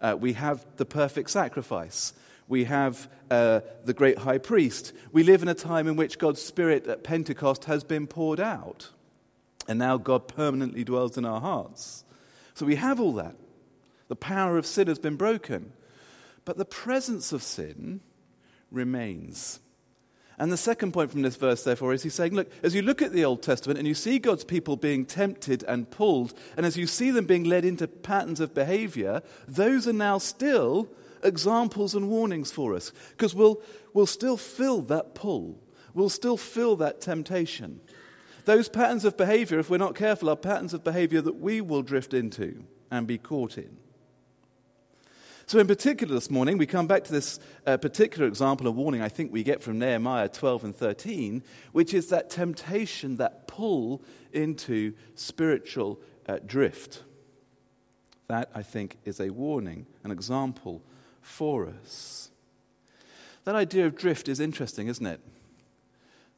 Uh, 0.00 0.16
we 0.18 0.34
have 0.34 0.64
the 0.76 0.84
perfect 0.84 1.30
sacrifice. 1.30 2.12
We 2.48 2.64
have 2.64 3.08
uh, 3.30 3.60
the 3.84 3.94
great 3.94 4.18
high 4.18 4.38
priest. 4.38 4.92
We 5.12 5.22
live 5.22 5.42
in 5.42 5.48
a 5.48 5.54
time 5.54 5.88
in 5.88 5.96
which 5.96 6.18
God's 6.18 6.40
Spirit 6.40 6.86
at 6.86 7.02
Pentecost 7.02 7.64
has 7.64 7.82
been 7.82 8.06
poured 8.06 8.40
out. 8.40 8.90
And 9.68 9.78
now 9.78 9.96
God 9.96 10.28
permanently 10.28 10.84
dwells 10.84 11.18
in 11.18 11.24
our 11.24 11.40
hearts. 11.40 12.04
So 12.54 12.64
we 12.66 12.76
have 12.76 13.00
all 13.00 13.14
that. 13.14 13.34
The 14.08 14.16
power 14.16 14.56
of 14.56 14.66
sin 14.66 14.86
has 14.86 14.98
been 14.98 15.16
broken. 15.16 15.72
But 16.44 16.56
the 16.56 16.64
presence 16.64 17.32
of 17.32 17.42
sin 17.42 18.00
remains. 18.70 19.58
And 20.38 20.52
the 20.52 20.56
second 20.56 20.92
point 20.92 21.10
from 21.10 21.22
this 21.22 21.36
verse, 21.36 21.64
therefore, 21.64 21.94
is 21.94 22.02
he's 22.02 22.14
saying, 22.14 22.34
look, 22.34 22.50
as 22.62 22.74
you 22.74 22.82
look 22.82 23.00
at 23.00 23.12
the 23.12 23.24
Old 23.24 23.42
Testament 23.42 23.78
and 23.78 23.88
you 23.88 23.94
see 23.94 24.18
God's 24.18 24.44
people 24.44 24.76
being 24.76 25.06
tempted 25.06 25.64
and 25.64 25.90
pulled, 25.90 26.34
and 26.56 26.66
as 26.66 26.76
you 26.76 26.86
see 26.86 27.10
them 27.10 27.24
being 27.24 27.44
led 27.44 27.64
into 27.64 27.88
patterns 27.88 28.40
of 28.40 28.52
behavior, 28.52 29.22
those 29.48 29.88
are 29.88 29.94
now 29.94 30.18
still 30.18 30.90
examples 31.22 31.94
and 31.94 32.10
warnings 32.10 32.52
for 32.52 32.74
us 32.74 32.92
because 33.10 33.34
we'll, 33.34 33.60
we'll 33.94 34.06
still 34.06 34.36
feel 34.36 34.82
that 34.82 35.14
pull, 35.14 35.58
we'll 35.94 36.10
still 36.10 36.36
feel 36.36 36.76
that 36.76 37.00
temptation. 37.00 37.80
Those 38.44 38.68
patterns 38.68 39.04
of 39.04 39.16
behavior, 39.16 39.58
if 39.58 39.70
we're 39.70 39.78
not 39.78 39.96
careful, 39.96 40.28
are 40.30 40.36
patterns 40.36 40.74
of 40.74 40.84
behavior 40.84 41.20
that 41.22 41.40
we 41.40 41.60
will 41.60 41.82
drift 41.82 42.14
into 42.14 42.62
and 42.90 43.06
be 43.06 43.18
caught 43.18 43.58
in. 43.58 43.76
So, 45.48 45.60
in 45.60 45.68
particular, 45.68 46.12
this 46.12 46.28
morning, 46.28 46.58
we 46.58 46.66
come 46.66 46.88
back 46.88 47.04
to 47.04 47.12
this 47.12 47.38
uh, 47.68 47.76
particular 47.76 48.26
example 48.26 48.66
of 48.66 48.74
warning 48.74 49.00
I 49.00 49.08
think 49.08 49.32
we 49.32 49.44
get 49.44 49.62
from 49.62 49.78
Nehemiah 49.78 50.28
12 50.28 50.64
and 50.64 50.74
13, 50.74 51.40
which 51.70 51.94
is 51.94 52.08
that 52.08 52.30
temptation, 52.30 53.14
that 53.18 53.46
pull 53.46 54.02
into 54.32 54.94
spiritual 55.14 56.00
uh, 56.28 56.40
drift. 56.44 57.04
That, 58.26 58.50
I 58.56 58.62
think, 58.62 58.96
is 59.04 59.20
a 59.20 59.30
warning, 59.30 59.86
an 60.02 60.10
example 60.10 60.82
for 61.22 61.68
us. 61.68 62.32
That 63.44 63.54
idea 63.54 63.86
of 63.86 63.94
drift 63.94 64.28
is 64.28 64.40
interesting, 64.40 64.88
isn't 64.88 65.06
it? 65.06 65.20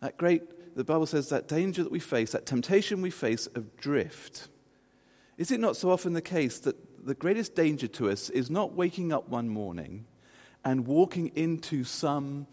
That 0.01 0.19
great, 0.19 0.77
the 0.77 0.85
Bible 0.85 1.07
says 1.07 1.31
that 1.31 1.49
danger 1.49 1.83
that 1.83 1.91
we 1.91 1.99
face, 1.99 2.33
that 2.33 2.45
temptation 2.45 3.01
we 3.01 3.09
face 3.09 3.47
of 3.47 3.75
drift. 3.79 4.49
Is 5.39 5.51
it 5.51 5.61
not 5.61 5.79
so 5.79 5.91
often 5.91 6.13
the 6.13 6.21
case 6.21 6.59
that 6.59 6.77
the 7.05 7.15
greatest 7.15 7.55
danger 7.55 7.89
to 7.89 8.11
us 8.11 8.31
is 8.31 8.51
not 8.51 8.75
waking 8.75 9.13
up 9.13 9.29
one 9.29 9.49
morning 9.49 10.07
and 10.65 10.87
walking 10.87 11.33
into 11.35 11.85
some 11.85 12.47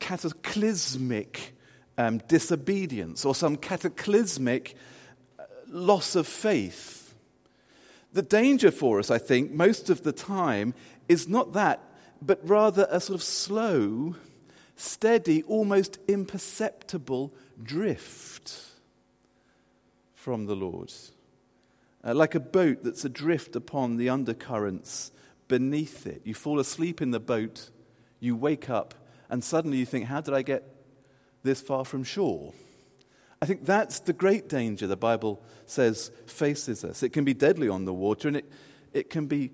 cataclysmic 0.00 1.54
um, 1.96 2.18
disobedience 2.28 3.24
or 3.24 3.34
some 3.34 3.56
cataclysmic 3.56 4.74
uh, 5.38 5.44
loss 5.68 6.16
of 6.16 6.26
faith? 6.26 7.14
The 8.12 8.22
danger 8.22 8.70
for 8.70 8.98
us, 8.98 9.10
I 9.10 9.18
think, 9.18 9.50
most 9.52 9.90
of 9.90 10.02
the 10.02 10.12
time 10.12 10.74
is 11.08 11.28
not 11.28 11.52
that, 11.54 11.82
but 12.22 12.40
rather 12.48 12.86
a 12.90 13.00
sort 13.00 13.18
of 13.18 13.22
slow, 13.22 14.14
steady, 14.76 15.42
almost 15.44 15.98
imperceptible 16.08 17.34
drift 17.62 18.60
from 20.14 20.46
the 20.46 20.56
Lord. 20.56 20.92
Uh, 22.04 22.14
like 22.14 22.34
a 22.34 22.40
boat 22.40 22.82
that's 22.82 23.04
adrift 23.04 23.56
upon 23.56 23.96
the 23.96 24.10
undercurrents 24.10 25.10
beneath 25.48 26.06
it. 26.06 26.20
You 26.24 26.34
fall 26.34 26.60
asleep 26.60 27.00
in 27.00 27.12
the 27.12 27.20
boat, 27.20 27.70
you 28.20 28.36
wake 28.36 28.68
up, 28.68 28.94
and 29.30 29.42
suddenly 29.42 29.78
you 29.78 29.86
think, 29.86 30.06
How 30.06 30.20
did 30.20 30.34
I 30.34 30.42
get 30.42 30.64
this 31.42 31.60
far 31.60 31.84
from 31.84 32.04
shore? 32.04 32.52
I 33.40 33.46
think 33.46 33.64
that's 33.64 34.00
the 34.00 34.12
great 34.12 34.48
danger 34.48 34.86
the 34.86 34.96
Bible 34.96 35.42
says 35.66 36.10
faces 36.26 36.84
us. 36.84 37.02
It 37.02 37.10
can 37.10 37.24
be 37.24 37.34
deadly 37.34 37.68
on 37.68 37.84
the 37.84 37.92
water, 37.92 38.28
and 38.28 38.36
it, 38.36 38.50
it 38.92 39.10
can 39.10 39.26
be 39.26 39.52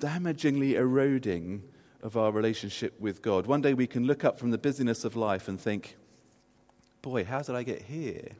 damagingly 0.00 0.74
eroding 0.74 1.62
of 2.02 2.16
our 2.16 2.30
relationship 2.30 2.98
with 3.00 3.22
God. 3.22 3.46
One 3.46 3.60
day 3.60 3.74
we 3.74 3.86
can 3.86 4.04
look 4.04 4.24
up 4.24 4.38
from 4.38 4.50
the 4.50 4.58
busyness 4.58 5.04
of 5.04 5.16
life 5.16 5.48
and 5.48 5.60
think, 5.60 5.96
boy, 7.02 7.24
how 7.24 7.40
did 7.40 7.54
I 7.54 7.62
get 7.62 7.82
here 7.82 8.32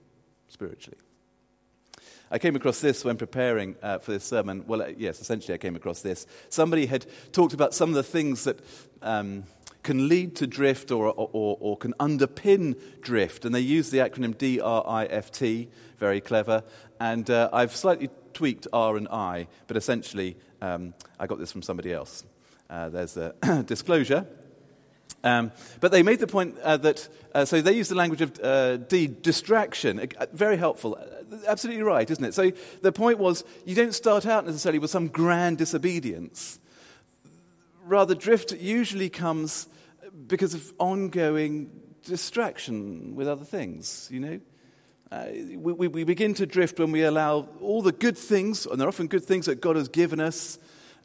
spiritually? 0.48 0.98
I 2.30 2.38
came 2.38 2.56
across 2.56 2.80
this 2.80 3.04
when 3.04 3.16
preparing 3.16 3.76
uh, 3.82 3.98
for 3.98 4.12
this 4.12 4.24
sermon. 4.24 4.64
Well, 4.66 4.82
uh, 4.82 4.88
yes, 4.96 5.20
essentially, 5.20 5.54
I 5.54 5.58
came 5.58 5.76
across 5.76 6.02
this. 6.02 6.26
Somebody 6.48 6.86
had 6.86 7.06
talked 7.32 7.54
about 7.54 7.74
some 7.74 7.88
of 7.88 7.94
the 7.94 8.02
things 8.02 8.44
that 8.44 8.60
um, 9.02 9.44
can 9.82 10.08
lead 10.08 10.36
to 10.36 10.46
drift 10.46 10.90
or, 10.90 11.06
or, 11.06 11.56
or, 11.60 11.76
can 11.76 11.94
underpin 11.94 12.78
drift, 13.00 13.44
and 13.44 13.54
they 13.54 13.60
use 13.60 13.90
the 13.90 13.98
acronym 13.98 14.36
DRIFT, 14.36 15.68
very 15.98 16.20
clever. 16.20 16.62
And 17.00 17.30
uh, 17.30 17.48
I've 17.52 17.74
slightly 17.74 18.10
tweaked 18.34 18.66
R 18.72 18.96
and 18.96 19.08
I, 19.08 19.48
but 19.66 19.76
essentially, 19.76 20.36
um, 20.60 20.94
I 21.18 21.26
got 21.26 21.38
this 21.38 21.52
from 21.52 21.62
somebody 21.62 21.92
else. 21.92 22.24
Uh, 22.68 22.90
there's 22.90 23.16
a 23.16 23.34
disclosure. 23.66 24.26
Um, 25.28 25.52
but 25.80 25.92
they 25.92 26.02
made 26.02 26.20
the 26.20 26.26
point 26.26 26.58
uh, 26.60 26.78
that, 26.78 27.08
uh, 27.34 27.44
so 27.44 27.60
they 27.60 27.72
used 27.72 27.90
the 27.90 27.94
language 27.94 28.22
of 28.22 28.40
uh, 28.42 28.78
D, 28.78 29.06
distraction. 29.06 30.00
Uh, 30.00 30.26
very 30.32 30.56
helpful. 30.56 30.96
Uh, 30.98 31.36
absolutely 31.46 31.82
right, 31.82 32.10
isn't 32.10 32.24
it? 32.24 32.34
So 32.34 32.52
the 32.82 32.92
point 32.92 33.18
was, 33.18 33.44
you 33.66 33.74
don't 33.74 33.94
start 33.94 34.24
out 34.26 34.46
necessarily 34.46 34.78
with 34.78 34.90
some 34.90 35.08
grand 35.08 35.58
disobedience. 35.58 36.58
Rather, 37.84 38.14
drift 38.14 38.52
usually 38.52 39.10
comes 39.10 39.68
because 40.26 40.54
of 40.54 40.72
ongoing 40.78 41.70
distraction 42.04 43.14
with 43.14 43.28
other 43.28 43.44
things, 43.44 44.08
you 44.10 44.20
know? 44.20 44.40
Uh, 45.10 45.26
we, 45.56 45.88
we, 45.88 46.04
begin 46.04 46.34
to 46.34 46.44
drift 46.44 46.78
when 46.78 46.92
we 46.92 47.02
allow 47.02 47.48
all 47.62 47.80
the 47.80 47.92
good 47.92 48.16
things, 48.16 48.66
and 48.66 48.78
they're 48.78 48.88
often 48.88 49.06
good 49.06 49.24
things 49.24 49.46
that 49.46 49.58
God 49.58 49.76
has 49.76 49.88
given 49.88 50.20
us, 50.20 50.58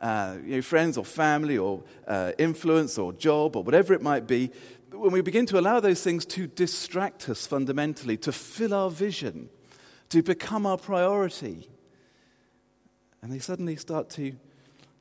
uh, 0.03 0.35
you 0.45 0.57
know, 0.57 0.61
friends 0.61 0.97
or 0.97 1.05
family 1.05 1.57
or 1.57 1.81
uh, 2.07 2.33
influence 2.37 2.97
or 2.97 3.13
job 3.13 3.55
or 3.55 3.63
whatever 3.63 3.93
it 3.93 4.01
might 4.01 4.27
be, 4.27 4.51
when 4.91 5.13
we 5.13 5.21
begin 5.21 5.45
to 5.45 5.57
allow 5.57 5.79
those 5.79 6.03
things 6.03 6.25
to 6.25 6.45
distract 6.45 7.29
us 7.29 7.47
fundamentally, 7.47 8.17
to 8.17 8.33
fill 8.33 8.73
our 8.73 8.91
vision, 8.91 9.49
to 10.09 10.21
become 10.21 10.65
our 10.65 10.77
priority, 10.77 11.69
and 13.21 13.31
they 13.31 13.39
suddenly 13.39 13.77
start 13.77 14.09
to, 14.09 14.33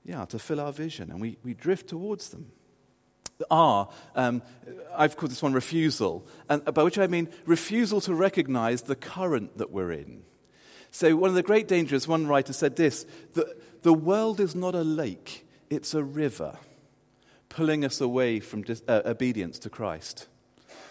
yeah, 0.05 0.25
to 0.27 0.39
fill 0.39 0.61
our 0.61 0.73
vision, 0.73 1.11
and 1.11 1.21
we, 1.21 1.37
we 1.43 1.53
drift 1.53 1.89
towards 1.89 2.29
them. 2.29 2.53
R, 3.51 3.89
um, 4.15 4.41
I've 4.97 5.17
called 5.17 5.33
this 5.33 5.43
one 5.43 5.53
refusal, 5.53 6.25
and 6.49 6.65
by 6.65 6.85
which 6.85 6.97
I 6.97 7.09
mean 7.09 7.29
refusal 7.45 8.01
to 8.03 8.15
recognize 8.15 8.83
the 8.83 8.95
current 8.95 9.59
that 9.59 9.73
we're 9.73 9.91
in. 9.91 10.23
So, 10.93 11.17
one 11.17 11.29
of 11.29 11.35
the 11.35 11.43
great 11.43 11.67
dangers, 11.67 12.07
one 12.07 12.29
writer 12.29 12.53
said 12.53 12.77
this 12.77 13.05
that 13.33 13.47
the 13.83 13.95
world 13.95 14.41
is 14.41 14.55
not 14.55 14.75
a 14.75 14.83
lake, 14.83 15.47
it's 15.71 15.95
a 15.95 16.03
river 16.03 16.59
pulling 17.49 17.85
us 17.85 18.01
away 18.01 18.41
from 18.41 18.62
dis- 18.62 18.83
uh, 18.89 19.03
obedience 19.05 19.59
to 19.61 19.71
Christ. 19.71 20.29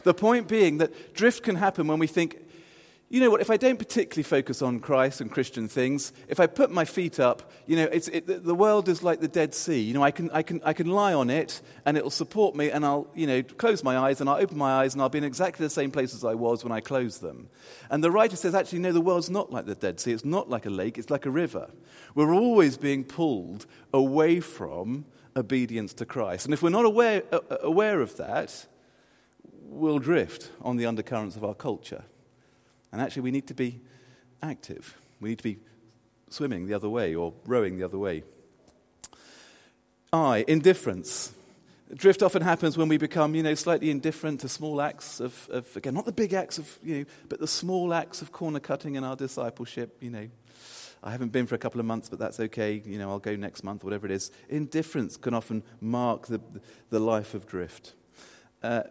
The 0.03 0.13
point 0.13 0.47
being 0.47 0.77
that 0.77 1.13
drift 1.13 1.43
can 1.43 1.55
happen 1.55 1.87
when 1.87 1.99
we 1.99 2.07
think, 2.07 2.37
you 3.11 3.19
know 3.19 3.29
what, 3.29 3.41
if 3.41 3.49
I 3.49 3.57
don't 3.57 3.77
particularly 3.77 4.23
focus 4.23 4.61
on 4.61 4.79
Christ 4.79 5.19
and 5.19 5.29
Christian 5.29 5.67
things, 5.67 6.13
if 6.29 6.39
I 6.39 6.47
put 6.47 6.71
my 6.71 6.85
feet 6.85 7.19
up, 7.19 7.51
you 7.67 7.75
know, 7.75 7.89
it, 7.91 8.45
the 8.45 8.55
world 8.55 8.87
is 8.87 9.03
like 9.03 9.19
the 9.19 9.27
Dead 9.27 9.53
Sea. 9.53 9.81
You 9.81 9.93
know, 9.93 10.01
I 10.01 10.11
can, 10.11 10.31
I, 10.31 10.43
can, 10.43 10.61
I 10.63 10.71
can 10.71 10.87
lie 10.87 11.13
on 11.13 11.29
it 11.29 11.61
and 11.85 11.97
it'll 11.97 12.09
support 12.09 12.55
me 12.55 12.71
and 12.71 12.85
I'll, 12.85 13.09
you 13.13 13.27
know, 13.27 13.43
close 13.43 13.83
my 13.83 13.97
eyes 13.97 14.21
and 14.21 14.29
I'll 14.29 14.37
open 14.37 14.57
my 14.57 14.71
eyes 14.71 14.93
and 14.93 15.01
I'll 15.01 15.09
be 15.09 15.17
in 15.17 15.25
exactly 15.25 15.65
the 15.65 15.69
same 15.69 15.91
place 15.91 16.15
as 16.15 16.23
I 16.23 16.35
was 16.35 16.63
when 16.63 16.71
I 16.71 16.79
closed 16.79 17.21
them. 17.21 17.49
And 17.89 18.01
the 18.01 18.11
writer 18.11 18.37
says, 18.37 18.55
actually, 18.55 18.79
no, 18.79 18.93
the 18.93 19.01
world's 19.01 19.29
not 19.29 19.51
like 19.51 19.65
the 19.65 19.75
Dead 19.75 19.99
Sea. 19.99 20.13
It's 20.13 20.23
not 20.23 20.49
like 20.49 20.65
a 20.65 20.69
lake, 20.69 20.97
it's 20.97 21.09
like 21.09 21.25
a 21.25 21.31
river. 21.31 21.69
We're 22.15 22.33
always 22.33 22.77
being 22.77 23.03
pulled 23.03 23.65
away 23.93 24.39
from 24.39 25.03
obedience 25.35 25.93
to 25.95 26.05
Christ. 26.05 26.45
And 26.45 26.53
if 26.53 26.63
we're 26.63 26.69
not 26.69 26.85
aware, 26.85 27.23
uh, 27.33 27.39
aware 27.61 27.99
of 27.99 28.15
that, 28.15 28.67
we'll 29.63 29.99
drift 29.99 30.49
on 30.61 30.77
the 30.77 30.85
undercurrents 30.85 31.35
of 31.35 31.43
our 31.43 31.55
culture. 31.55 32.05
And 32.91 33.01
actually, 33.01 33.23
we 33.23 33.31
need 33.31 33.47
to 33.47 33.53
be 33.53 33.81
active. 34.41 34.97
We 35.19 35.29
need 35.29 35.37
to 35.37 35.43
be 35.43 35.59
swimming 36.29 36.67
the 36.67 36.73
other 36.73 36.89
way 36.89 37.15
or 37.15 37.33
rowing 37.45 37.77
the 37.77 37.85
other 37.85 37.97
way. 37.97 38.23
I, 40.11 40.43
indifference. 40.47 41.33
Drift 41.93 42.23
often 42.23 42.41
happens 42.41 42.77
when 42.77 42.87
we 42.87 42.97
become, 42.97 43.35
you 43.35 43.43
know, 43.43 43.53
slightly 43.53 43.89
indifferent 43.89 44.41
to 44.41 44.49
small 44.49 44.81
acts 44.81 45.19
of, 45.19 45.47
of, 45.51 45.75
again, 45.75 45.93
not 45.93 46.05
the 46.05 46.11
big 46.11 46.33
acts 46.33 46.57
of, 46.57 46.79
you 46.83 46.99
know, 46.99 47.05
but 47.27 47.39
the 47.39 47.47
small 47.47 47.93
acts 47.93 48.21
of 48.21 48.31
corner 48.31 48.59
cutting 48.59 48.95
in 48.95 49.03
our 49.03 49.15
discipleship, 49.15 49.97
you 50.01 50.09
know. 50.09 50.27
I 51.03 51.11
haven't 51.11 51.31
been 51.31 51.47
for 51.47 51.55
a 51.55 51.57
couple 51.57 51.79
of 51.79 51.85
months, 51.85 52.09
but 52.09 52.19
that's 52.19 52.39
okay. 52.39 52.81
You 52.85 52.99
know, 52.99 53.09
I'll 53.09 53.19
go 53.19 53.35
next 53.35 53.63
month, 53.63 53.83
whatever 53.83 54.05
it 54.05 54.11
is. 54.11 54.31
Indifference 54.49 55.17
can 55.17 55.33
often 55.33 55.63
mark 55.79 56.27
the, 56.27 56.39
the 56.91 56.99
life 56.99 57.33
of 57.33 57.47
drift. 57.47 57.93
Uh, 58.63 58.83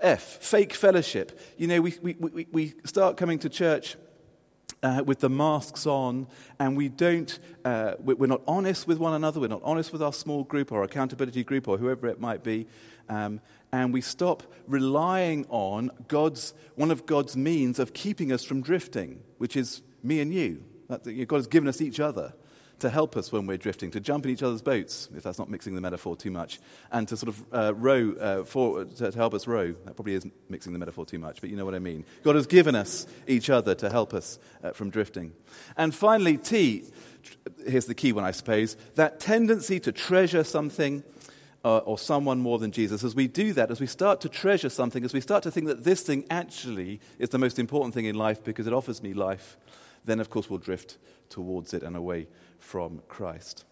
F, 0.00 0.22
fake 0.22 0.72
fellowship. 0.72 1.38
You 1.58 1.66
know, 1.66 1.80
we, 1.82 1.94
we, 2.00 2.14
we, 2.18 2.46
we 2.50 2.74
start 2.84 3.18
coming 3.18 3.38
to 3.40 3.50
church 3.50 3.96
uh, 4.82 5.02
with 5.04 5.20
the 5.20 5.28
masks 5.28 5.86
on, 5.86 6.26
and 6.58 6.76
we 6.76 6.88
don't, 6.88 7.38
uh, 7.64 7.94
we're 8.00 8.26
not 8.26 8.42
honest 8.48 8.86
with 8.86 8.98
one 8.98 9.14
another, 9.14 9.38
we're 9.40 9.48
not 9.48 9.62
honest 9.64 9.92
with 9.92 10.02
our 10.02 10.12
small 10.12 10.44
group 10.44 10.72
or 10.72 10.82
accountability 10.82 11.44
group 11.44 11.68
or 11.68 11.76
whoever 11.78 12.08
it 12.08 12.20
might 12.20 12.42
be, 12.42 12.66
um, 13.08 13.40
and 13.70 13.92
we 13.92 14.00
stop 14.00 14.42
relying 14.66 15.46
on 15.50 15.90
God's, 16.08 16.54
one 16.74 16.90
of 16.90 17.06
God's 17.06 17.36
means 17.36 17.78
of 17.78 17.92
keeping 17.92 18.32
us 18.32 18.44
from 18.44 18.60
drifting, 18.62 19.22
which 19.38 19.56
is 19.56 19.82
me 20.02 20.20
and 20.20 20.32
you. 20.32 20.64
God 20.88 21.36
has 21.36 21.46
given 21.46 21.68
us 21.68 21.80
each 21.80 22.00
other 22.00 22.34
to 22.78 22.90
help 22.90 23.16
us 23.16 23.30
when 23.30 23.46
we're 23.46 23.56
drifting, 23.56 23.90
to 23.92 24.00
jump 24.00 24.24
in 24.24 24.32
each 24.32 24.42
other's 24.42 24.62
boats, 24.62 25.08
if 25.16 25.22
that's 25.22 25.38
not 25.38 25.48
mixing 25.48 25.74
the 25.74 25.80
metaphor 25.80 26.16
too 26.16 26.30
much, 26.30 26.60
and 26.90 27.06
to 27.08 27.16
sort 27.16 27.28
of 27.28 27.44
uh, 27.52 27.74
row 27.74 28.12
uh, 28.20 28.42
to, 28.44 29.10
to, 29.10 29.16
help 29.16 29.34
us 29.34 29.46
row. 29.46 29.72
That 29.84 29.94
probably 29.94 30.14
is 30.14 30.26
mixing 30.48 30.72
the 30.72 30.78
metaphor 30.78 31.06
too 31.06 31.18
much, 31.18 31.40
but 31.40 31.50
you 31.50 31.56
know 31.56 31.64
what 31.64 31.74
I 31.74 31.78
mean. 31.78 32.04
God 32.22 32.34
has 32.36 32.46
given 32.46 32.74
us 32.74 33.06
each 33.26 33.50
other 33.50 33.74
to 33.76 33.90
help 33.90 34.12
us 34.12 34.38
uh, 34.62 34.72
from 34.72 34.90
drifting. 34.90 35.32
And 35.76 35.94
finally, 35.94 36.36
T, 36.36 36.84
here's 37.66 37.86
the 37.86 37.94
key 37.94 38.12
one, 38.12 38.24
I 38.24 38.32
suppose, 38.32 38.76
that 38.96 39.20
tendency 39.20 39.80
to 39.80 39.92
treasure 39.92 40.44
something. 40.44 41.04
Uh, 41.64 41.78
or 41.78 41.96
someone 41.96 42.40
more 42.40 42.58
than 42.58 42.72
Jesus. 42.72 43.04
As 43.04 43.14
we 43.14 43.28
do 43.28 43.52
that, 43.52 43.70
as 43.70 43.80
we 43.80 43.86
start 43.86 44.20
to 44.22 44.28
treasure 44.28 44.68
something, 44.68 45.04
as 45.04 45.12
we 45.12 45.20
start 45.20 45.44
to 45.44 45.50
think 45.52 45.68
that 45.68 45.84
this 45.84 46.02
thing 46.02 46.24
actually 46.28 46.98
is 47.20 47.28
the 47.28 47.38
most 47.38 47.56
important 47.56 47.94
thing 47.94 48.06
in 48.06 48.16
life 48.16 48.42
because 48.42 48.66
it 48.66 48.72
offers 48.72 49.00
me 49.00 49.14
life, 49.14 49.56
then 50.04 50.20
of 50.20 50.30
course 50.30 50.48
we'll 50.50 50.58
drift 50.58 50.98
towards 51.28 51.74
it 51.74 51.82
and 51.82 51.96
away 51.96 52.28
from 52.58 53.02
Christ. 53.08 53.64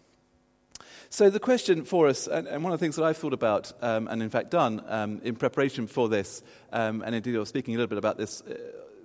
So, 1.09 1.29
the 1.29 1.39
question 1.39 1.83
for 1.83 2.07
us, 2.07 2.27
and, 2.27 2.47
and 2.47 2.63
one 2.63 2.71
of 2.71 2.79
the 2.79 2.83
things 2.83 2.95
that 2.95 3.03
I've 3.03 3.17
thought 3.17 3.33
about 3.33 3.71
um, 3.81 4.07
and 4.07 4.23
in 4.23 4.29
fact 4.29 4.49
done 4.49 4.81
um, 4.87 5.21
in 5.23 5.35
preparation 5.35 5.87
for 5.87 6.07
this, 6.07 6.41
um, 6.71 7.01
and 7.05 7.13
indeed 7.13 7.35
I 7.35 7.39
was 7.39 7.49
speaking 7.49 7.75
a 7.75 7.77
little 7.77 7.89
bit 7.89 7.97
about 7.97 8.17
this 8.17 8.41
uh, 8.41 8.55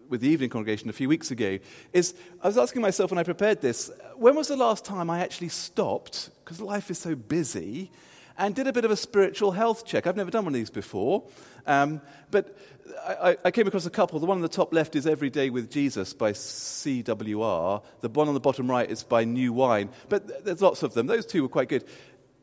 with 0.08 0.20
the 0.20 0.28
evening 0.28 0.50
congregation 0.50 0.88
a 0.88 0.92
few 0.92 1.08
weeks 1.08 1.30
ago, 1.30 1.58
is 1.92 2.14
I 2.40 2.46
was 2.46 2.58
asking 2.58 2.82
myself 2.82 3.10
when 3.10 3.18
I 3.18 3.24
prepared 3.24 3.60
this, 3.60 3.90
when 4.14 4.36
was 4.36 4.48
the 4.48 4.56
last 4.56 4.84
time 4.84 5.10
I 5.10 5.20
actually 5.20 5.48
stopped, 5.48 6.30
because 6.44 6.60
life 6.60 6.90
is 6.90 6.98
so 6.98 7.16
busy, 7.16 7.90
and 8.38 8.54
did 8.54 8.66
a 8.66 8.72
bit 8.72 8.84
of 8.84 8.90
a 8.90 8.96
spiritual 8.96 9.52
health 9.52 9.84
check? 9.84 10.06
I've 10.06 10.16
never 10.16 10.30
done 10.30 10.44
one 10.44 10.54
of 10.54 10.58
these 10.58 10.70
before, 10.70 11.24
um, 11.66 12.00
but 12.30 12.56
I, 13.06 13.36
I, 13.44 13.50
came 13.50 13.66
across 13.66 13.86
a 13.86 13.90
couple. 13.90 14.18
The 14.20 14.26
one 14.26 14.38
on 14.38 14.42
the 14.42 14.48
top 14.48 14.72
left 14.72 14.96
is 14.96 15.06
Every 15.06 15.30
Day 15.30 15.50
with 15.50 15.70
Jesus 15.70 16.12
by 16.12 16.32
CWR. 16.32 17.82
The 18.00 18.08
one 18.08 18.28
on 18.28 18.34
the 18.34 18.40
bottom 18.40 18.70
right 18.70 18.88
is 18.88 19.02
by 19.02 19.24
New 19.24 19.52
Wine. 19.52 19.90
But 20.08 20.44
there's 20.44 20.62
lots 20.62 20.82
of 20.82 20.94
them. 20.94 21.06
Those 21.06 21.26
two 21.26 21.42
were 21.42 21.48
quite 21.48 21.68
good. 21.68 21.84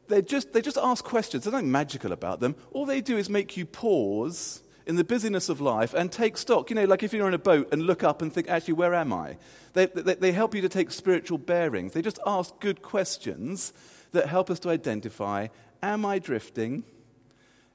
They 0.08 0.22
just, 0.22 0.54
they 0.54 0.62
just 0.62 0.78
ask 0.78 1.04
questions. 1.04 1.44
There's 1.44 1.54
nothing 1.54 1.72
magical 1.72 2.12
about 2.12 2.40
them. 2.40 2.56
All 2.72 2.86
they 2.86 3.02
do 3.02 3.18
is 3.18 3.30
make 3.30 3.56
you 3.56 3.66
pause 3.66 4.62
in 4.86 4.98
the 4.98 5.04
busyness 5.04 5.48
of 5.50 5.62
life 5.62 5.94
and 5.94 6.12
take 6.12 6.38
stock. 6.38 6.70
You 6.70 6.76
know, 6.76 6.86
like 6.86 7.04
if 7.04 7.14
you're 7.14 7.28
in 7.28 7.34
a 7.34 7.40
boat 7.40 7.70
and 7.72 7.84
look 7.84 8.04
up 8.04 8.22
and 8.22 8.32
think, 8.32 8.50
actually, 8.50 8.74
where 8.74 8.94
am 8.94 9.14
I? 9.14 9.38
They, 9.74 9.86
they, 9.86 10.16
they 10.16 10.32
help 10.32 10.54
you 10.54 10.62
to 10.62 10.70
take 10.70 10.92
spiritual 10.92 11.38
bearings. 11.38 11.94
They 11.94 12.02
just 12.02 12.20
ask 12.26 12.60
good 12.60 12.82
questions 12.82 13.74
that 14.14 14.28
help 14.28 14.50
us 14.50 14.60
to 14.62 14.70
identify 14.70 15.48
am 15.82 16.06
I 16.06 16.18
drifting? 16.20 16.84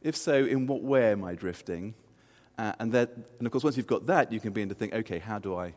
If 0.01 0.17
so, 0.17 0.45
in 0.45 0.67
what 0.67 0.83
way 0.83 1.13
am 1.13 1.25
I 1.25 1.35
drifting? 1.35 1.95
Uh, 2.57 2.73
and, 2.81 2.93
that, 2.93 3.13
and 3.39 3.47
of 3.47 3.53
course, 3.53 3.63
once 3.63 3.77
you've 3.77 3.87
got 3.87 4.07
that, 4.07 4.33
you 4.33 4.41
can 4.41 4.53
begin 4.53 4.69
to 4.69 4.75
think, 4.75 4.93
okay, 4.93 5.19
how 5.19 5.39
do 5.39 5.57
I 5.57 5.75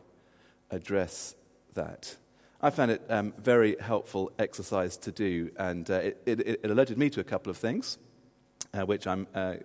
address 0.70 1.36
that? 1.74 2.16
I 2.60 2.70
found 2.70 2.92
it 2.92 3.02
um, 3.08 3.34
very 3.38 3.76
helpful 3.78 4.32
exercise 4.38 4.96
to 4.98 5.12
do, 5.12 5.50
and 5.56 5.88
uh, 5.90 5.94
it, 5.94 6.22
it, 6.26 6.40
it, 6.40 6.70
alerted 6.70 6.96
me 6.96 7.10
to 7.10 7.20
a 7.20 7.24
couple 7.24 7.50
of 7.50 7.56
things, 7.56 7.98
uh, 8.72 8.86
which 8.86 9.06
I'm, 9.06 9.26
uh, 9.34 9.56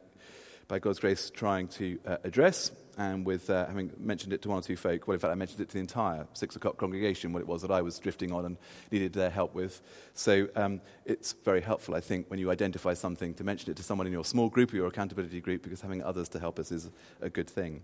by 0.68 0.80
God's 0.80 1.00
grace, 1.00 1.30
trying 1.30 1.68
to 1.70 2.00
uh, 2.06 2.18
address 2.24 2.72
and 2.98 3.26
with 3.26 3.50
uh, 3.50 3.68
having 3.68 3.92
mentioned 4.00 4.34
it 4.34 4.42
to 4.42 4.50
one 4.50 4.58
or 4.58 4.62
two 4.62 4.76
folk, 4.76 5.08
well, 5.08 5.14
in 5.14 5.20
fact, 5.20 5.32
I 5.32 5.36
mentioned 5.36 5.62
it 5.62 5.70
to 5.70 5.74
the 5.74 5.80
entire 5.80 6.26
six 6.34 6.56
o'clock 6.56 6.78
congregation, 6.78 7.32
what 7.32 7.42
it 7.42 7.48
was 7.48 7.62
that 7.62 7.70
I 7.70 7.84
was 7.84 8.00
drifting 8.00 8.32
on 8.32 8.44
and 8.46 8.58
needed 8.92 9.14
their 9.14 9.30
help 9.30 9.54
with. 9.54 9.82
So 10.16 10.48
um, 10.56 10.82
it's 11.06 11.34
very 11.46 11.62
helpful, 11.62 11.94
I 11.94 12.02
think, 12.02 12.30
when 12.30 12.40
you 12.40 12.50
identify 12.50 12.96
something 12.96 13.36
to 13.36 13.44
mention 13.44 13.70
it 13.70 13.78
to 13.78 13.84
someone 13.84 14.08
in 14.08 14.14
your 14.14 14.26
small 14.26 14.50
group 14.50 14.74
or 14.74 14.78
your 14.78 14.88
accountability 14.88 15.40
group, 15.42 15.62
because 15.62 15.82
having 15.82 16.02
others 16.02 16.28
to 16.30 16.40
help 16.40 16.58
us 16.58 16.72
is 16.72 16.90
a 17.22 17.30
good 17.30 17.50
thing. 17.50 17.82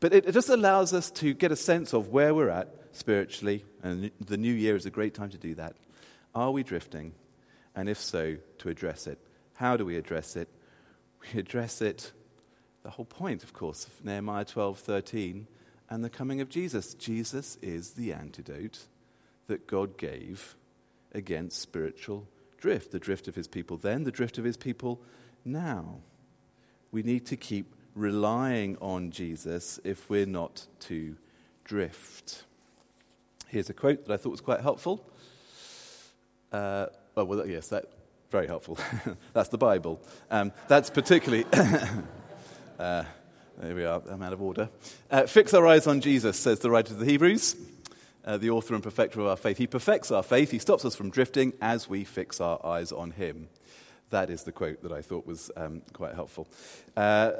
But 0.00 0.14
it, 0.14 0.26
it 0.26 0.32
just 0.32 0.48
allows 0.48 0.94
us 0.94 1.10
to 1.12 1.34
get 1.34 1.52
a 1.52 1.56
sense 1.56 1.92
of 1.92 2.08
where 2.08 2.34
we're 2.34 2.48
at 2.48 2.74
spiritually, 2.92 3.66
and 3.82 4.10
the 4.18 4.38
new 4.38 4.52
year 4.52 4.76
is 4.76 4.86
a 4.86 4.90
great 4.90 5.12
time 5.12 5.28
to 5.30 5.38
do 5.38 5.54
that. 5.56 5.76
Are 6.34 6.50
we 6.50 6.62
drifting? 6.62 7.12
And 7.76 7.88
if 7.88 8.00
so, 8.00 8.36
to 8.58 8.68
address 8.70 9.06
it. 9.06 9.18
How 9.56 9.76
do 9.76 9.84
we 9.84 9.96
address 9.96 10.36
it? 10.36 10.48
We 11.20 11.40
address 11.40 11.82
it 11.82 12.12
the 12.84 12.90
whole 12.90 13.06
point, 13.06 13.42
of 13.42 13.52
course, 13.52 13.86
of 13.86 14.04
Nehemiah 14.04 14.44
12:13 14.44 15.46
and 15.90 16.04
the 16.04 16.10
coming 16.10 16.40
of 16.40 16.48
Jesus. 16.48 16.94
Jesus 16.94 17.56
is 17.62 17.92
the 17.92 18.12
antidote 18.12 18.86
that 19.46 19.66
God 19.66 19.96
gave 19.96 20.54
against 21.12 21.60
spiritual 21.60 22.28
drift, 22.58 22.92
the 22.92 22.98
drift 22.98 23.26
of 23.26 23.34
his 23.34 23.48
people 23.48 23.78
then, 23.78 24.04
the 24.04 24.12
drift 24.12 24.38
of 24.38 24.44
his 24.44 24.56
people 24.56 25.00
now. 25.44 26.00
We 26.92 27.02
need 27.02 27.26
to 27.26 27.36
keep 27.36 27.74
relying 27.94 28.76
on 28.80 29.10
Jesus 29.10 29.80
if 29.82 30.08
we're 30.10 30.26
not 30.26 30.66
to 30.80 31.16
drift. 31.64 32.44
Here's 33.48 33.70
a 33.70 33.74
quote 33.74 34.06
that 34.06 34.12
I 34.12 34.16
thought 34.18 34.30
was 34.30 34.40
quite 34.40 34.60
helpful. 34.60 35.08
Uh, 36.52 36.86
oh, 37.16 37.24
well, 37.24 37.46
yes, 37.46 37.68
that 37.68 37.86
very 38.30 38.46
helpful. 38.46 38.78
that's 39.32 39.48
the 39.48 39.58
Bible. 39.58 40.00
Um, 40.30 40.52
that's 40.68 40.90
particularly 40.90 41.46
Uh, 42.78 43.04
there 43.58 43.74
we 43.74 43.84
are, 43.84 44.02
I'm 44.10 44.22
out 44.22 44.32
of 44.32 44.42
order. 44.42 44.68
Uh, 45.08 45.26
fix 45.26 45.54
our 45.54 45.64
eyes 45.64 45.86
on 45.86 46.00
Jesus, 46.00 46.36
says 46.36 46.58
the 46.58 46.70
writer 46.70 46.92
of 46.92 46.98
the 46.98 47.06
Hebrews, 47.06 47.54
uh, 48.24 48.36
the 48.36 48.50
author 48.50 48.74
and 48.74 48.82
perfecter 48.82 49.20
of 49.20 49.26
our 49.26 49.36
faith. 49.36 49.58
He 49.58 49.68
perfects 49.68 50.10
our 50.10 50.24
faith, 50.24 50.50
he 50.50 50.58
stops 50.58 50.84
us 50.84 50.96
from 50.96 51.10
drifting 51.10 51.52
as 51.60 51.88
we 51.88 52.02
fix 52.02 52.40
our 52.40 52.64
eyes 52.66 52.90
on 52.90 53.12
him. 53.12 53.48
That 54.10 54.28
is 54.28 54.42
the 54.42 54.50
quote 54.50 54.82
that 54.82 54.90
I 54.90 55.02
thought 55.02 55.24
was 55.24 55.52
um, 55.56 55.82
quite 55.92 56.14
helpful. 56.14 56.48
Uh, 56.96 57.32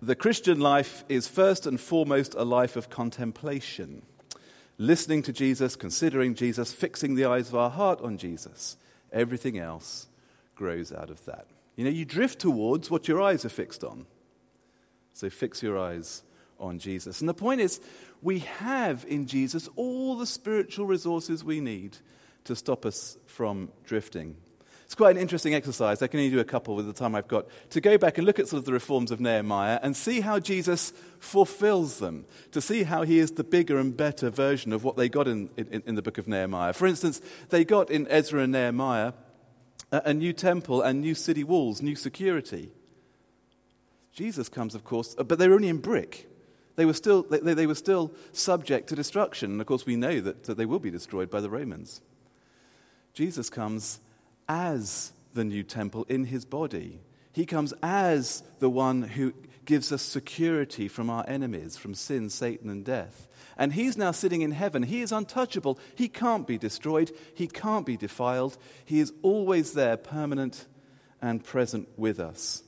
the 0.00 0.14
Christian 0.14 0.60
life 0.60 1.04
is 1.08 1.26
first 1.26 1.66
and 1.66 1.80
foremost 1.80 2.34
a 2.34 2.44
life 2.44 2.76
of 2.76 2.88
contemplation, 2.88 4.02
listening 4.78 5.22
to 5.22 5.32
Jesus, 5.32 5.74
considering 5.74 6.36
Jesus, 6.36 6.72
fixing 6.72 7.16
the 7.16 7.24
eyes 7.24 7.48
of 7.48 7.56
our 7.56 7.70
heart 7.70 8.00
on 8.00 8.16
Jesus. 8.16 8.76
Everything 9.12 9.58
else 9.58 10.06
grows 10.54 10.92
out 10.92 11.10
of 11.10 11.24
that. 11.24 11.46
You 11.74 11.84
know, 11.84 11.90
you 11.90 12.04
drift 12.04 12.38
towards 12.38 12.90
what 12.92 13.08
your 13.08 13.20
eyes 13.20 13.44
are 13.44 13.48
fixed 13.48 13.82
on. 13.82 14.06
So 15.12 15.30
fix 15.30 15.62
your 15.62 15.78
eyes 15.78 16.22
on 16.58 16.78
Jesus. 16.78 17.20
And 17.20 17.28
the 17.28 17.34
point 17.34 17.60
is, 17.60 17.80
we 18.22 18.40
have 18.40 19.04
in 19.08 19.26
Jesus 19.26 19.68
all 19.76 20.16
the 20.16 20.26
spiritual 20.26 20.86
resources 20.86 21.44
we 21.44 21.60
need 21.60 21.96
to 22.44 22.56
stop 22.56 22.86
us 22.86 23.18
from 23.26 23.70
drifting. 23.84 24.36
It's 24.92 24.94
quite 24.94 25.16
an 25.16 25.22
interesting 25.22 25.54
exercise. 25.54 26.02
I 26.02 26.06
can 26.06 26.20
only 26.20 26.30
do 26.30 26.38
a 26.38 26.44
couple 26.44 26.76
with 26.76 26.86
the 26.86 26.92
time 26.92 27.14
I've 27.14 27.26
got. 27.26 27.46
To 27.70 27.80
go 27.80 27.96
back 27.96 28.18
and 28.18 28.26
look 28.26 28.38
at 28.38 28.48
sort 28.48 28.58
of 28.58 28.66
the 28.66 28.74
reforms 28.74 29.10
of 29.10 29.20
Nehemiah 29.20 29.80
and 29.82 29.96
see 29.96 30.20
how 30.20 30.38
Jesus 30.38 30.92
fulfills 31.18 31.98
them, 31.98 32.26
to 32.50 32.60
see 32.60 32.82
how 32.82 33.02
he 33.02 33.18
is 33.18 33.32
the 33.32 33.42
bigger 33.42 33.78
and 33.78 33.96
better 33.96 34.28
version 34.28 34.70
of 34.70 34.84
what 34.84 34.96
they 34.98 35.08
got 35.08 35.28
in, 35.28 35.48
in, 35.56 35.82
in 35.86 35.94
the 35.94 36.02
book 36.02 36.18
of 36.18 36.28
Nehemiah. 36.28 36.74
For 36.74 36.86
instance, 36.86 37.22
they 37.48 37.64
got 37.64 37.90
in 37.90 38.06
Ezra 38.08 38.42
and 38.42 38.52
Nehemiah 38.52 39.14
a, 39.90 40.02
a 40.06 40.14
new 40.14 40.34
temple 40.34 40.82
and 40.82 41.00
new 41.00 41.14
city 41.14 41.42
walls, 41.42 41.80
new 41.80 41.96
security. 41.96 42.70
Jesus 44.12 44.48
comes, 44.48 44.74
of 44.74 44.84
course, 44.84 45.14
but 45.14 45.38
they 45.38 45.48
were 45.48 45.54
only 45.54 45.68
in 45.68 45.78
brick. 45.78 46.28
They 46.76 46.84
were 46.84 46.94
still, 46.94 47.22
they, 47.22 47.54
they 47.54 47.66
were 47.66 47.74
still 47.74 48.12
subject 48.32 48.88
to 48.88 48.96
destruction. 48.96 49.52
And 49.52 49.60
of 49.60 49.66
course, 49.66 49.86
we 49.86 49.96
know 49.96 50.20
that, 50.20 50.44
that 50.44 50.56
they 50.56 50.66
will 50.66 50.78
be 50.78 50.90
destroyed 50.90 51.30
by 51.30 51.40
the 51.40 51.50
Romans. 51.50 52.00
Jesus 53.14 53.50
comes 53.50 54.00
as 54.48 55.12
the 55.34 55.44
new 55.44 55.62
temple 55.62 56.04
in 56.08 56.24
his 56.24 56.44
body. 56.44 57.00
He 57.32 57.46
comes 57.46 57.72
as 57.82 58.42
the 58.58 58.70
one 58.70 59.02
who 59.02 59.32
gives 59.64 59.92
us 59.92 60.02
security 60.02 60.88
from 60.88 61.08
our 61.08 61.24
enemies, 61.28 61.76
from 61.76 61.94
sin, 61.94 62.28
Satan, 62.28 62.68
and 62.68 62.84
death. 62.84 63.28
And 63.56 63.72
he's 63.72 63.96
now 63.96 64.10
sitting 64.10 64.42
in 64.42 64.52
heaven. 64.52 64.82
He 64.82 65.00
is 65.00 65.12
untouchable. 65.12 65.78
He 65.94 66.08
can't 66.08 66.46
be 66.46 66.58
destroyed. 66.58 67.12
He 67.34 67.46
can't 67.46 67.86
be 67.86 67.96
defiled. 67.96 68.58
He 68.84 69.00
is 69.00 69.12
always 69.22 69.72
there, 69.72 69.96
permanent 69.96 70.66
and 71.20 71.44
present 71.44 71.88
with 71.96 72.18
us. 72.18 72.62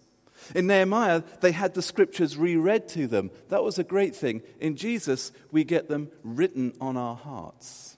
In 0.54 0.66
Nehemiah, 0.66 1.22
they 1.40 1.52
had 1.52 1.74
the 1.74 1.82
scriptures 1.82 2.36
reread 2.36 2.88
to 2.90 3.06
them. 3.06 3.30
That 3.48 3.64
was 3.64 3.78
a 3.78 3.84
great 3.84 4.14
thing. 4.14 4.42
In 4.60 4.76
Jesus, 4.76 5.32
we 5.50 5.64
get 5.64 5.88
them 5.88 6.10
written 6.22 6.74
on 6.80 6.96
our 6.96 7.16
hearts. 7.16 7.96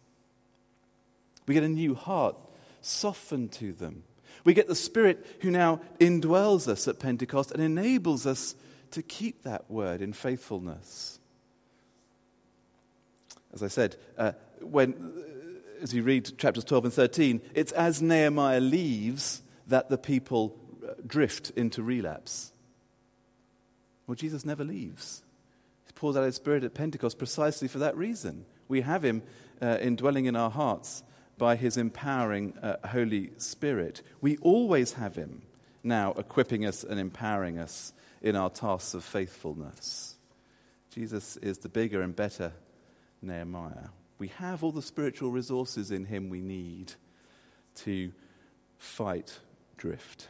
We 1.47 1.55
get 1.55 1.65
a 1.65 1.69
new 1.69 1.95
heart 1.95 2.37
softened 2.81 3.53
to 3.53 3.73
them. 3.73 4.05
We 4.45 4.55
get 4.55 4.69
the 4.69 4.75
Spirit 4.75 5.27
who 5.41 5.51
now 5.51 5.81
indwells 5.99 6.69
us 6.69 6.87
at 6.87 7.01
Pentecost 7.01 7.51
and 7.51 7.63
enables 7.63 8.27
us 8.27 8.55
to 8.93 9.03
keep 9.03 9.43
that 9.43 9.69
word 9.71 10.01
in 10.01 10.13
faithfulness. 10.13 11.19
As 13.53 13.63
I 13.63 13.69
said, 13.69 13.97
uh, 14.17 14.33
when, 14.61 15.25
as 15.83 15.93
you 15.95 16.03
read 16.03 16.39
chapters 16.39 16.65
12 16.65 16.85
and 16.85 16.95
13, 16.95 17.41
it's 17.55 17.73
as 17.73 18.01
Nehemiah 18.01 18.61
leaves 18.61 19.43
that 19.67 19.89
the 19.89 19.99
people 19.99 20.57
drift 21.07 21.51
into 21.51 21.83
relapse? 21.83 22.53
Well, 24.07 24.15
Jesus 24.15 24.45
never 24.45 24.65
leaves. 24.65 25.23
He 25.87 25.93
pours 25.93 26.17
out 26.17 26.25
his 26.25 26.37
Spirit 26.37 26.65
at 26.65 26.75
Pentecost 26.75 27.19
precisely 27.19 27.69
for 27.69 27.79
that 27.79 27.97
reason. 27.97 28.45
We 28.69 28.83
have 28.83 29.05
him 29.05 29.23
uh, 29.61 29.79
indwelling 29.81 30.27
in 30.27 30.37
our 30.37 30.51
hearts 30.51 31.03
by 31.39 31.57
his 31.57 31.77
empowering 31.77 32.57
uh, 32.63 32.77
Holy 32.89 33.31
Spirit. 33.37 34.03
We 34.21 34.37
always 34.39 34.95
have 34.95 35.17
him 35.17 35.43
now 35.83 36.13
equipping 36.13 36.65
us 36.65 36.83
and 36.83 36.99
empowering 36.99 37.59
us 37.59 37.93
in 38.23 38.37
our 38.37 38.51
tasks 38.51 38.95
of 38.95 39.05
faithfulness. 39.05 40.17
Jesus 40.91 41.37
is 41.39 41.59
the 41.59 41.69
bigger 41.69 42.01
and 42.01 42.17
better 42.17 42.53
Nehemiah. 43.23 43.91
We 44.19 44.29
have 44.29 44.65
all 44.65 44.73
the 44.73 44.83
spiritual 44.83 45.31
resources 45.31 45.91
in 45.91 46.07
him 46.07 46.31
we 46.31 46.41
need 46.41 46.95
to 47.77 48.13
fight 48.79 49.41
drift. 49.77 50.29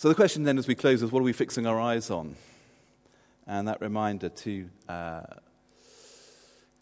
So 0.00 0.08
the 0.08 0.14
question 0.14 0.44
then 0.44 0.56
as 0.56 0.66
we 0.66 0.74
close 0.74 1.02
is 1.02 1.12
what 1.12 1.20
are 1.20 1.24
we 1.24 1.34
fixing 1.34 1.66
our 1.66 1.78
eyes 1.78 2.10
on? 2.10 2.34
And 3.46 3.68
that 3.68 3.82
reminder 3.82 4.30
to, 4.30 4.70
uh, 4.88 5.20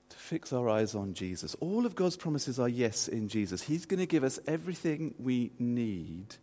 to 0.09 0.17
fix 0.17 0.53
our 0.53 0.69
eyes 0.69 0.95
on 0.95 1.15
Jesus. 1.15 1.57
All 1.59 1.85
of 1.85 1.97
God's 1.97 2.17
promises 2.17 2.61
are 2.61 2.69
yes 2.69 3.09
in 3.09 3.27
Jesus. 3.27 3.61
He's 3.61 3.87
going 3.87 3.99
to 3.99 4.07
give 4.07 4.23
us 4.23 4.39
everything 4.47 5.17
we 5.19 5.51
need 5.59 6.37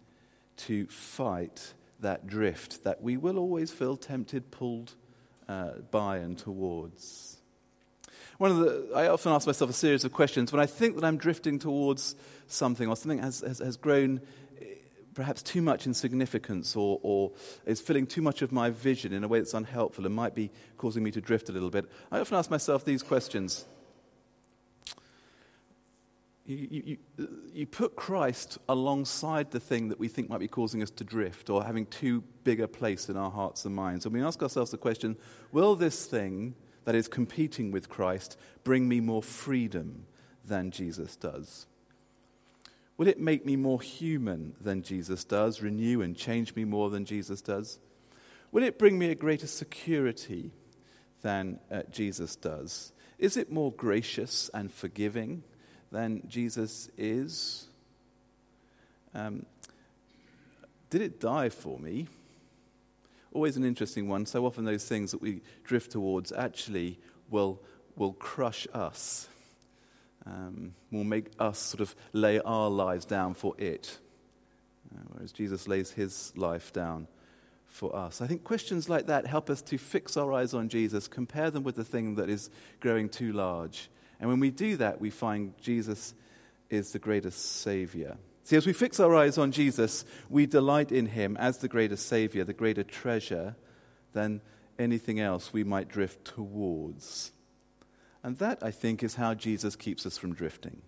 to 0.67 0.85
fight 0.87 1.73
that 2.01 2.27
drift 2.27 2.83
that 2.83 3.01
we 3.01 3.15
will 3.15 3.37
always 3.39 3.71
feel 3.71 3.95
tempted, 3.95 4.51
pulled 4.51 4.95
uh, 5.47 5.75
by 5.91 6.17
and 6.17 6.37
towards. 6.37 7.37
One 8.37 8.51
of 8.51 8.57
the, 8.57 8.91
I 8.93 9.07
often 9.07 9.31
ask 9.31 9.47
myself 9.47 9.69
a 9.69 9.73
series 9.73 10.03
of 10.03 10.11
questions 10.11 10.51
when 10.51 10.59
I 10.59 10.65
think 10.65 10.95
that 10.95 11.05
I'm 11.05 11.15
drifting 11.15 11.57
towards 11.57 12.17
something 12.47 12.89
or 12.89 12.97
something 12.97 13.19
has, 13.19 13.39
has, 13.39 13.59
has 13.59 13.77
grown 13.77 14.19
perhaps 15.15 15.41
too 15.41 15.61
much 15.61 15.87
in 15.87 15.93
significance 15.93 16.75
or, 16.75 16.99
or 17.01 17.31
is 17.65 17.81
filling 17.81 18.05
too 18.05 18.21
much 18.21 18.41
of 18.41 18.51
my 18.51 18.69
vision 18.69 19.13
in 19.13 19.23
a 19.23 19.27
way 19.27 19.39
that's 19.39 19.53
unhelpful 19.53 20.05
and 20.05 20.13
might 20.13 20.35
be 20.35 20.51
causing 20.77 21.03
me 21.03 21.09
to 21.09 21.21
drift 21.21 21.49
a 21.49 21.51
little 21.51 21.69
bit, 21.69 21.85
I 22.11 22.19
often 22.19 22.37
ask 22.37 22.51
myself 22.51 22.83
these 22.85 23.01
questions. 23.01 23.65
You, 26.45 26.97
you, 27.17 27.27
you, 27.53 27.65
put 27.65 27.95
Christ 27.95 28.59
alongside 28.69 29.49
the 29.49 29.59
thing 29.59 29.89
that 29.89 29.99
we 29.99 30.07
think 30.07 30.29
might 30.29 30.41
be 30.41 30.47
causing 30.47 30.83
us 30.83 30.91
to 30.91 31.03
drift 31.03 31.49
or 31.49 31.63
having 31.63 31.87
too 31.87 32.21
big 32.43 32.61
a 32.61 32.67
place 32.67 33.09
in 33.09 33.17
our 33.17 33.31
hearts 33.31 33.65
and 33.65 33.73
minds. 33.73 34.05
And 34.05 34.13
we 34.13 34.21
ask 34.21 34.43
ourselves 34.43 34.69
the 34.69 34.77
question 34.77 35.17
will 35.51 35.75
this 35.75 36.05
thing 36.05 36.53
that 36.83 36.93
is 36.93 37.07
competing 37.07 37.71
with 37.71 37.89
Christ 37.89 38.37
bring 38.63 38.87
me 38.87 38.99
more 38.99 39.23
freedom 39.23 40.05
than 40.43 40.69
Jesus 40.69 41.15
does? 41.15 41.65
Will 42.97 43.07
it 43.07 43.19
make 43.19 43.45
me 43.45 43.55
more 43.55 43.81
human 43.81 44.55
than 44.61 44.81
Jesus 44.81 45.25
does, 45.25 45.61
renew 45.61 46.01
and 46.01 46.15
change 46.15 46.55
me 46.55 46.63
more 46.63 46.89
than 46.89 47.05
Jesus 47.05 47.41
does? 47.41 47.79
Will 48.51 48.63
it 48.63 48.79
bring 48.79 48.97
me 48.97 49.09
a 49.09 49.15
greater 49.15 49.47
security 49.47 50.51
than 51.21 51.59
uh, 51.69 51.81
Jesus 51.91 52.37
does? 52.37 52.93
Is 53.19 53.35
it 53.35 53.51
more 53.51 53.71
gracious 53.71 54.49
and 54.53 54.71
forgiving 54.71 55.43
than 55.91 56.23
Jesus 56.27 56.89
is? 56.97 57.67
Um, 59.13 59.45
did 60.89 61.01
it 61.01 61.19
die 61.19 61.49
for 61.49 61.77
me? 61.79 62.07
Always 63.33 63.57
an 63.57 63.65
interesting 63.65 64.07
one. 64.07 64.25
So 64.25 64.45
often, 64.45 64.63
those 64.63 64.85
things 64.85 65.11
that 65.11 65.21
we 65.21 65.41
drift 65.65 65.91
towards 65.91 66.31
actually 66.31 66.99
will, 67.29 67.61
will 67.97 68.13
crush 68.13 68.65
us 68.73 69.27
um, 70.25 70.73
will 70.91 71.03
make 71.03 71.27
us 71.39 71.59
sort 71.59 71.81
of 71.81 71.95
lay 72.13 72.39
our 72.39 72.69
lives 72.69 73.05
down 73.05 73.33
for 73.33 73.53
it, 73.57 73.99
uh, 74.93 75.01
whereas 75.09 75.31
Jesus 75.31 75.67
lays 75.67 75.91
his 75.91 76.33
life 76.35 76.73
down 76.73 77.07
for 77.67 77.95
us. 77.95 78.21
I 78.21 78.27
think 78.27 78.43
questions 78.43 78.89
like 78.89 79.07
that 79.07 79.27
help 79.27 79.49
us 79.49 79.61
to 79.63 79.77
fix 79.77 80.17
our 80.17 80.33
eyes 80.33 80.53
on 80.53 80.69
Jesus, 80.69 81.07
compare 81.07 81.51
them 81.51 81.63
with 81.63 81.75
the 81.75 81.83
thing 81.83 82.15
that 82.15 82.29
is 82.29 82.49
growing 82.79 83.09
too 83.09 83.33
large. 83.33 83.89
And 84.19 84.29
when 84.29 84.39
we 84.39 84.49
do 84.49 84.77
that, 84.77 85.01
we 85.01 85.09
find 85.09 85.53
Jesus 85.61 86.13
is 86.69 86.91
the 86.91 86.99
greatest 86.99 87.61
Savior. 87.61 88.17
See, 88.43 88.55
as 88.55 88.65
we 88.65 88.73
fix 88.73 88.99
our 88.99 89.15
eyes 89.15 89.37
on 89.37 89.51
Jesus, 89.51 90.05
we 90.29 90.45
delight 90.45 90.91
in 90.91 91.07
him 91.07 91.35
as 91.37 91.57
the 91.57 91.67
greatest 91.67 92.07
Savior, 92.07 92.43
the 92.43 92.53
greater 92.53 92.83
treasure 92.83 93.55
than 94.13 94.41
anything 94.79 95.19
else 95.19 95.51
we 95.51 95.63
might 95.63 95.89
drift 95.89 96.25
towards. 96.25 97.31
And 98.25 98.39
that, 98.39 98.63
I 98.63 98.71
think, 98.71 99.03
is 99.03 99.13
how 99.13 99.35
Jesus 99.35 99.75
keeps 99.75 100.03
us 100.03 100.17
from 100.17 100.33
drifting 100.33 100.81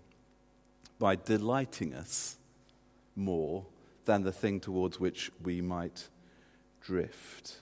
by 0.97 1.15
delighting 1.15 1.93
us 1.93 2.35
more 3.15 3.67
than 4.05 4.23
the 4.23 4.31
thing 4.31 4.59
towards 4.59 4.99
which 4.99 5.31
we 5.43 5.61
might 5.61 6.09
drift. 6.81 7.61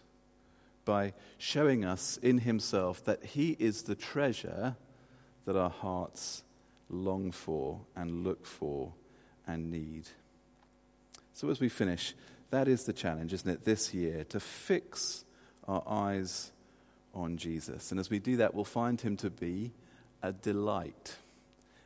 By 0.85 1.11
showing 1.37 1.83
us 1.83 2.15
in 2.15 2.37
Himself 2.37 3.03
that 3.03 3.25
He 3.25 3.57
is 3.59 3.83
the 3.83 3.95
treasure 3.95 4.77
that 5.43 5.57
our 5.57 5.69
hearts 5.69 6.43
long 6.89 7.33
for 7.33 7.81
and 7.97 8.23
look 8.23 8.45
for 8.45 8.93
and 9.45 9.71
need. 9.71 10.05
So, 11.33 11.49
as 11.49 11.59
we 11.59 11.67
finish, 11.67 12.15
that 12.49 12.69
is 12.69 12.85
the 12.85 12.93
challenge, 12.93 13.33
isn't 13.33 13.51
it, 13.51 13.65
this 13.65 13.93
year, 13.93 14.23
to 14.29 14.39
fix 14.39 15.25
our 15.67 15.83
eyes 15.85 16.53
on 17.15 17.37
Jesus. 17.37 17.91
And 17.91 17.99
as 17.99 18.09
we 18.09 18.19
do 18.19 18.37
that, 18.37 18.53
we'll 18.53 18.65
find 18.65 18.99
him 18.99 19.17
to 19.17 19.29
be 19.29 19.71
a 20.21 20.33
delight. 20.33 21.15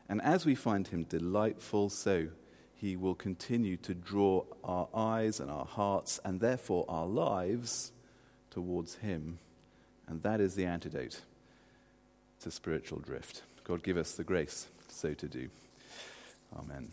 And 0.09 0.21
as 0.21 0.45
we 0.45 0.55
find 0.55 0.87
him 0.87 1.03
delightful, 1.03 1.89
so 1.89 2.29
he 2.75 2.95
will 2.95 3.15
continue 3.15 3.77
to 3.77 3.93
draw 3.93 4.43
our 4.63 4.87
eyes 4.93 5.39
and 5.39 5.51
our 5.51 5.65
hearts, 5.65 6.19
and 6.25 6.39
therefore 6.39 6.85
our 6.87 7.05
lives, 7.05 7.91
towards 8.49 8.95
him. 8.95 9.39
And 10.07 10.23
that 10.23 10.41
is 10.41 10.55
the 10.55 10.65
antidote 10.65 11.21
to 12.41 12.51
spiritual 12.51 12.99
drift. 12.99 13.43
God 13.63 13.83
give 13.83 13.97
us 13.97 14.13
the 14.13 14.23
grace 14.23 14.67
so 14.87 15.13
to 15.13 15.27
do. 15.27 15.49
Amen. 16.57 16.91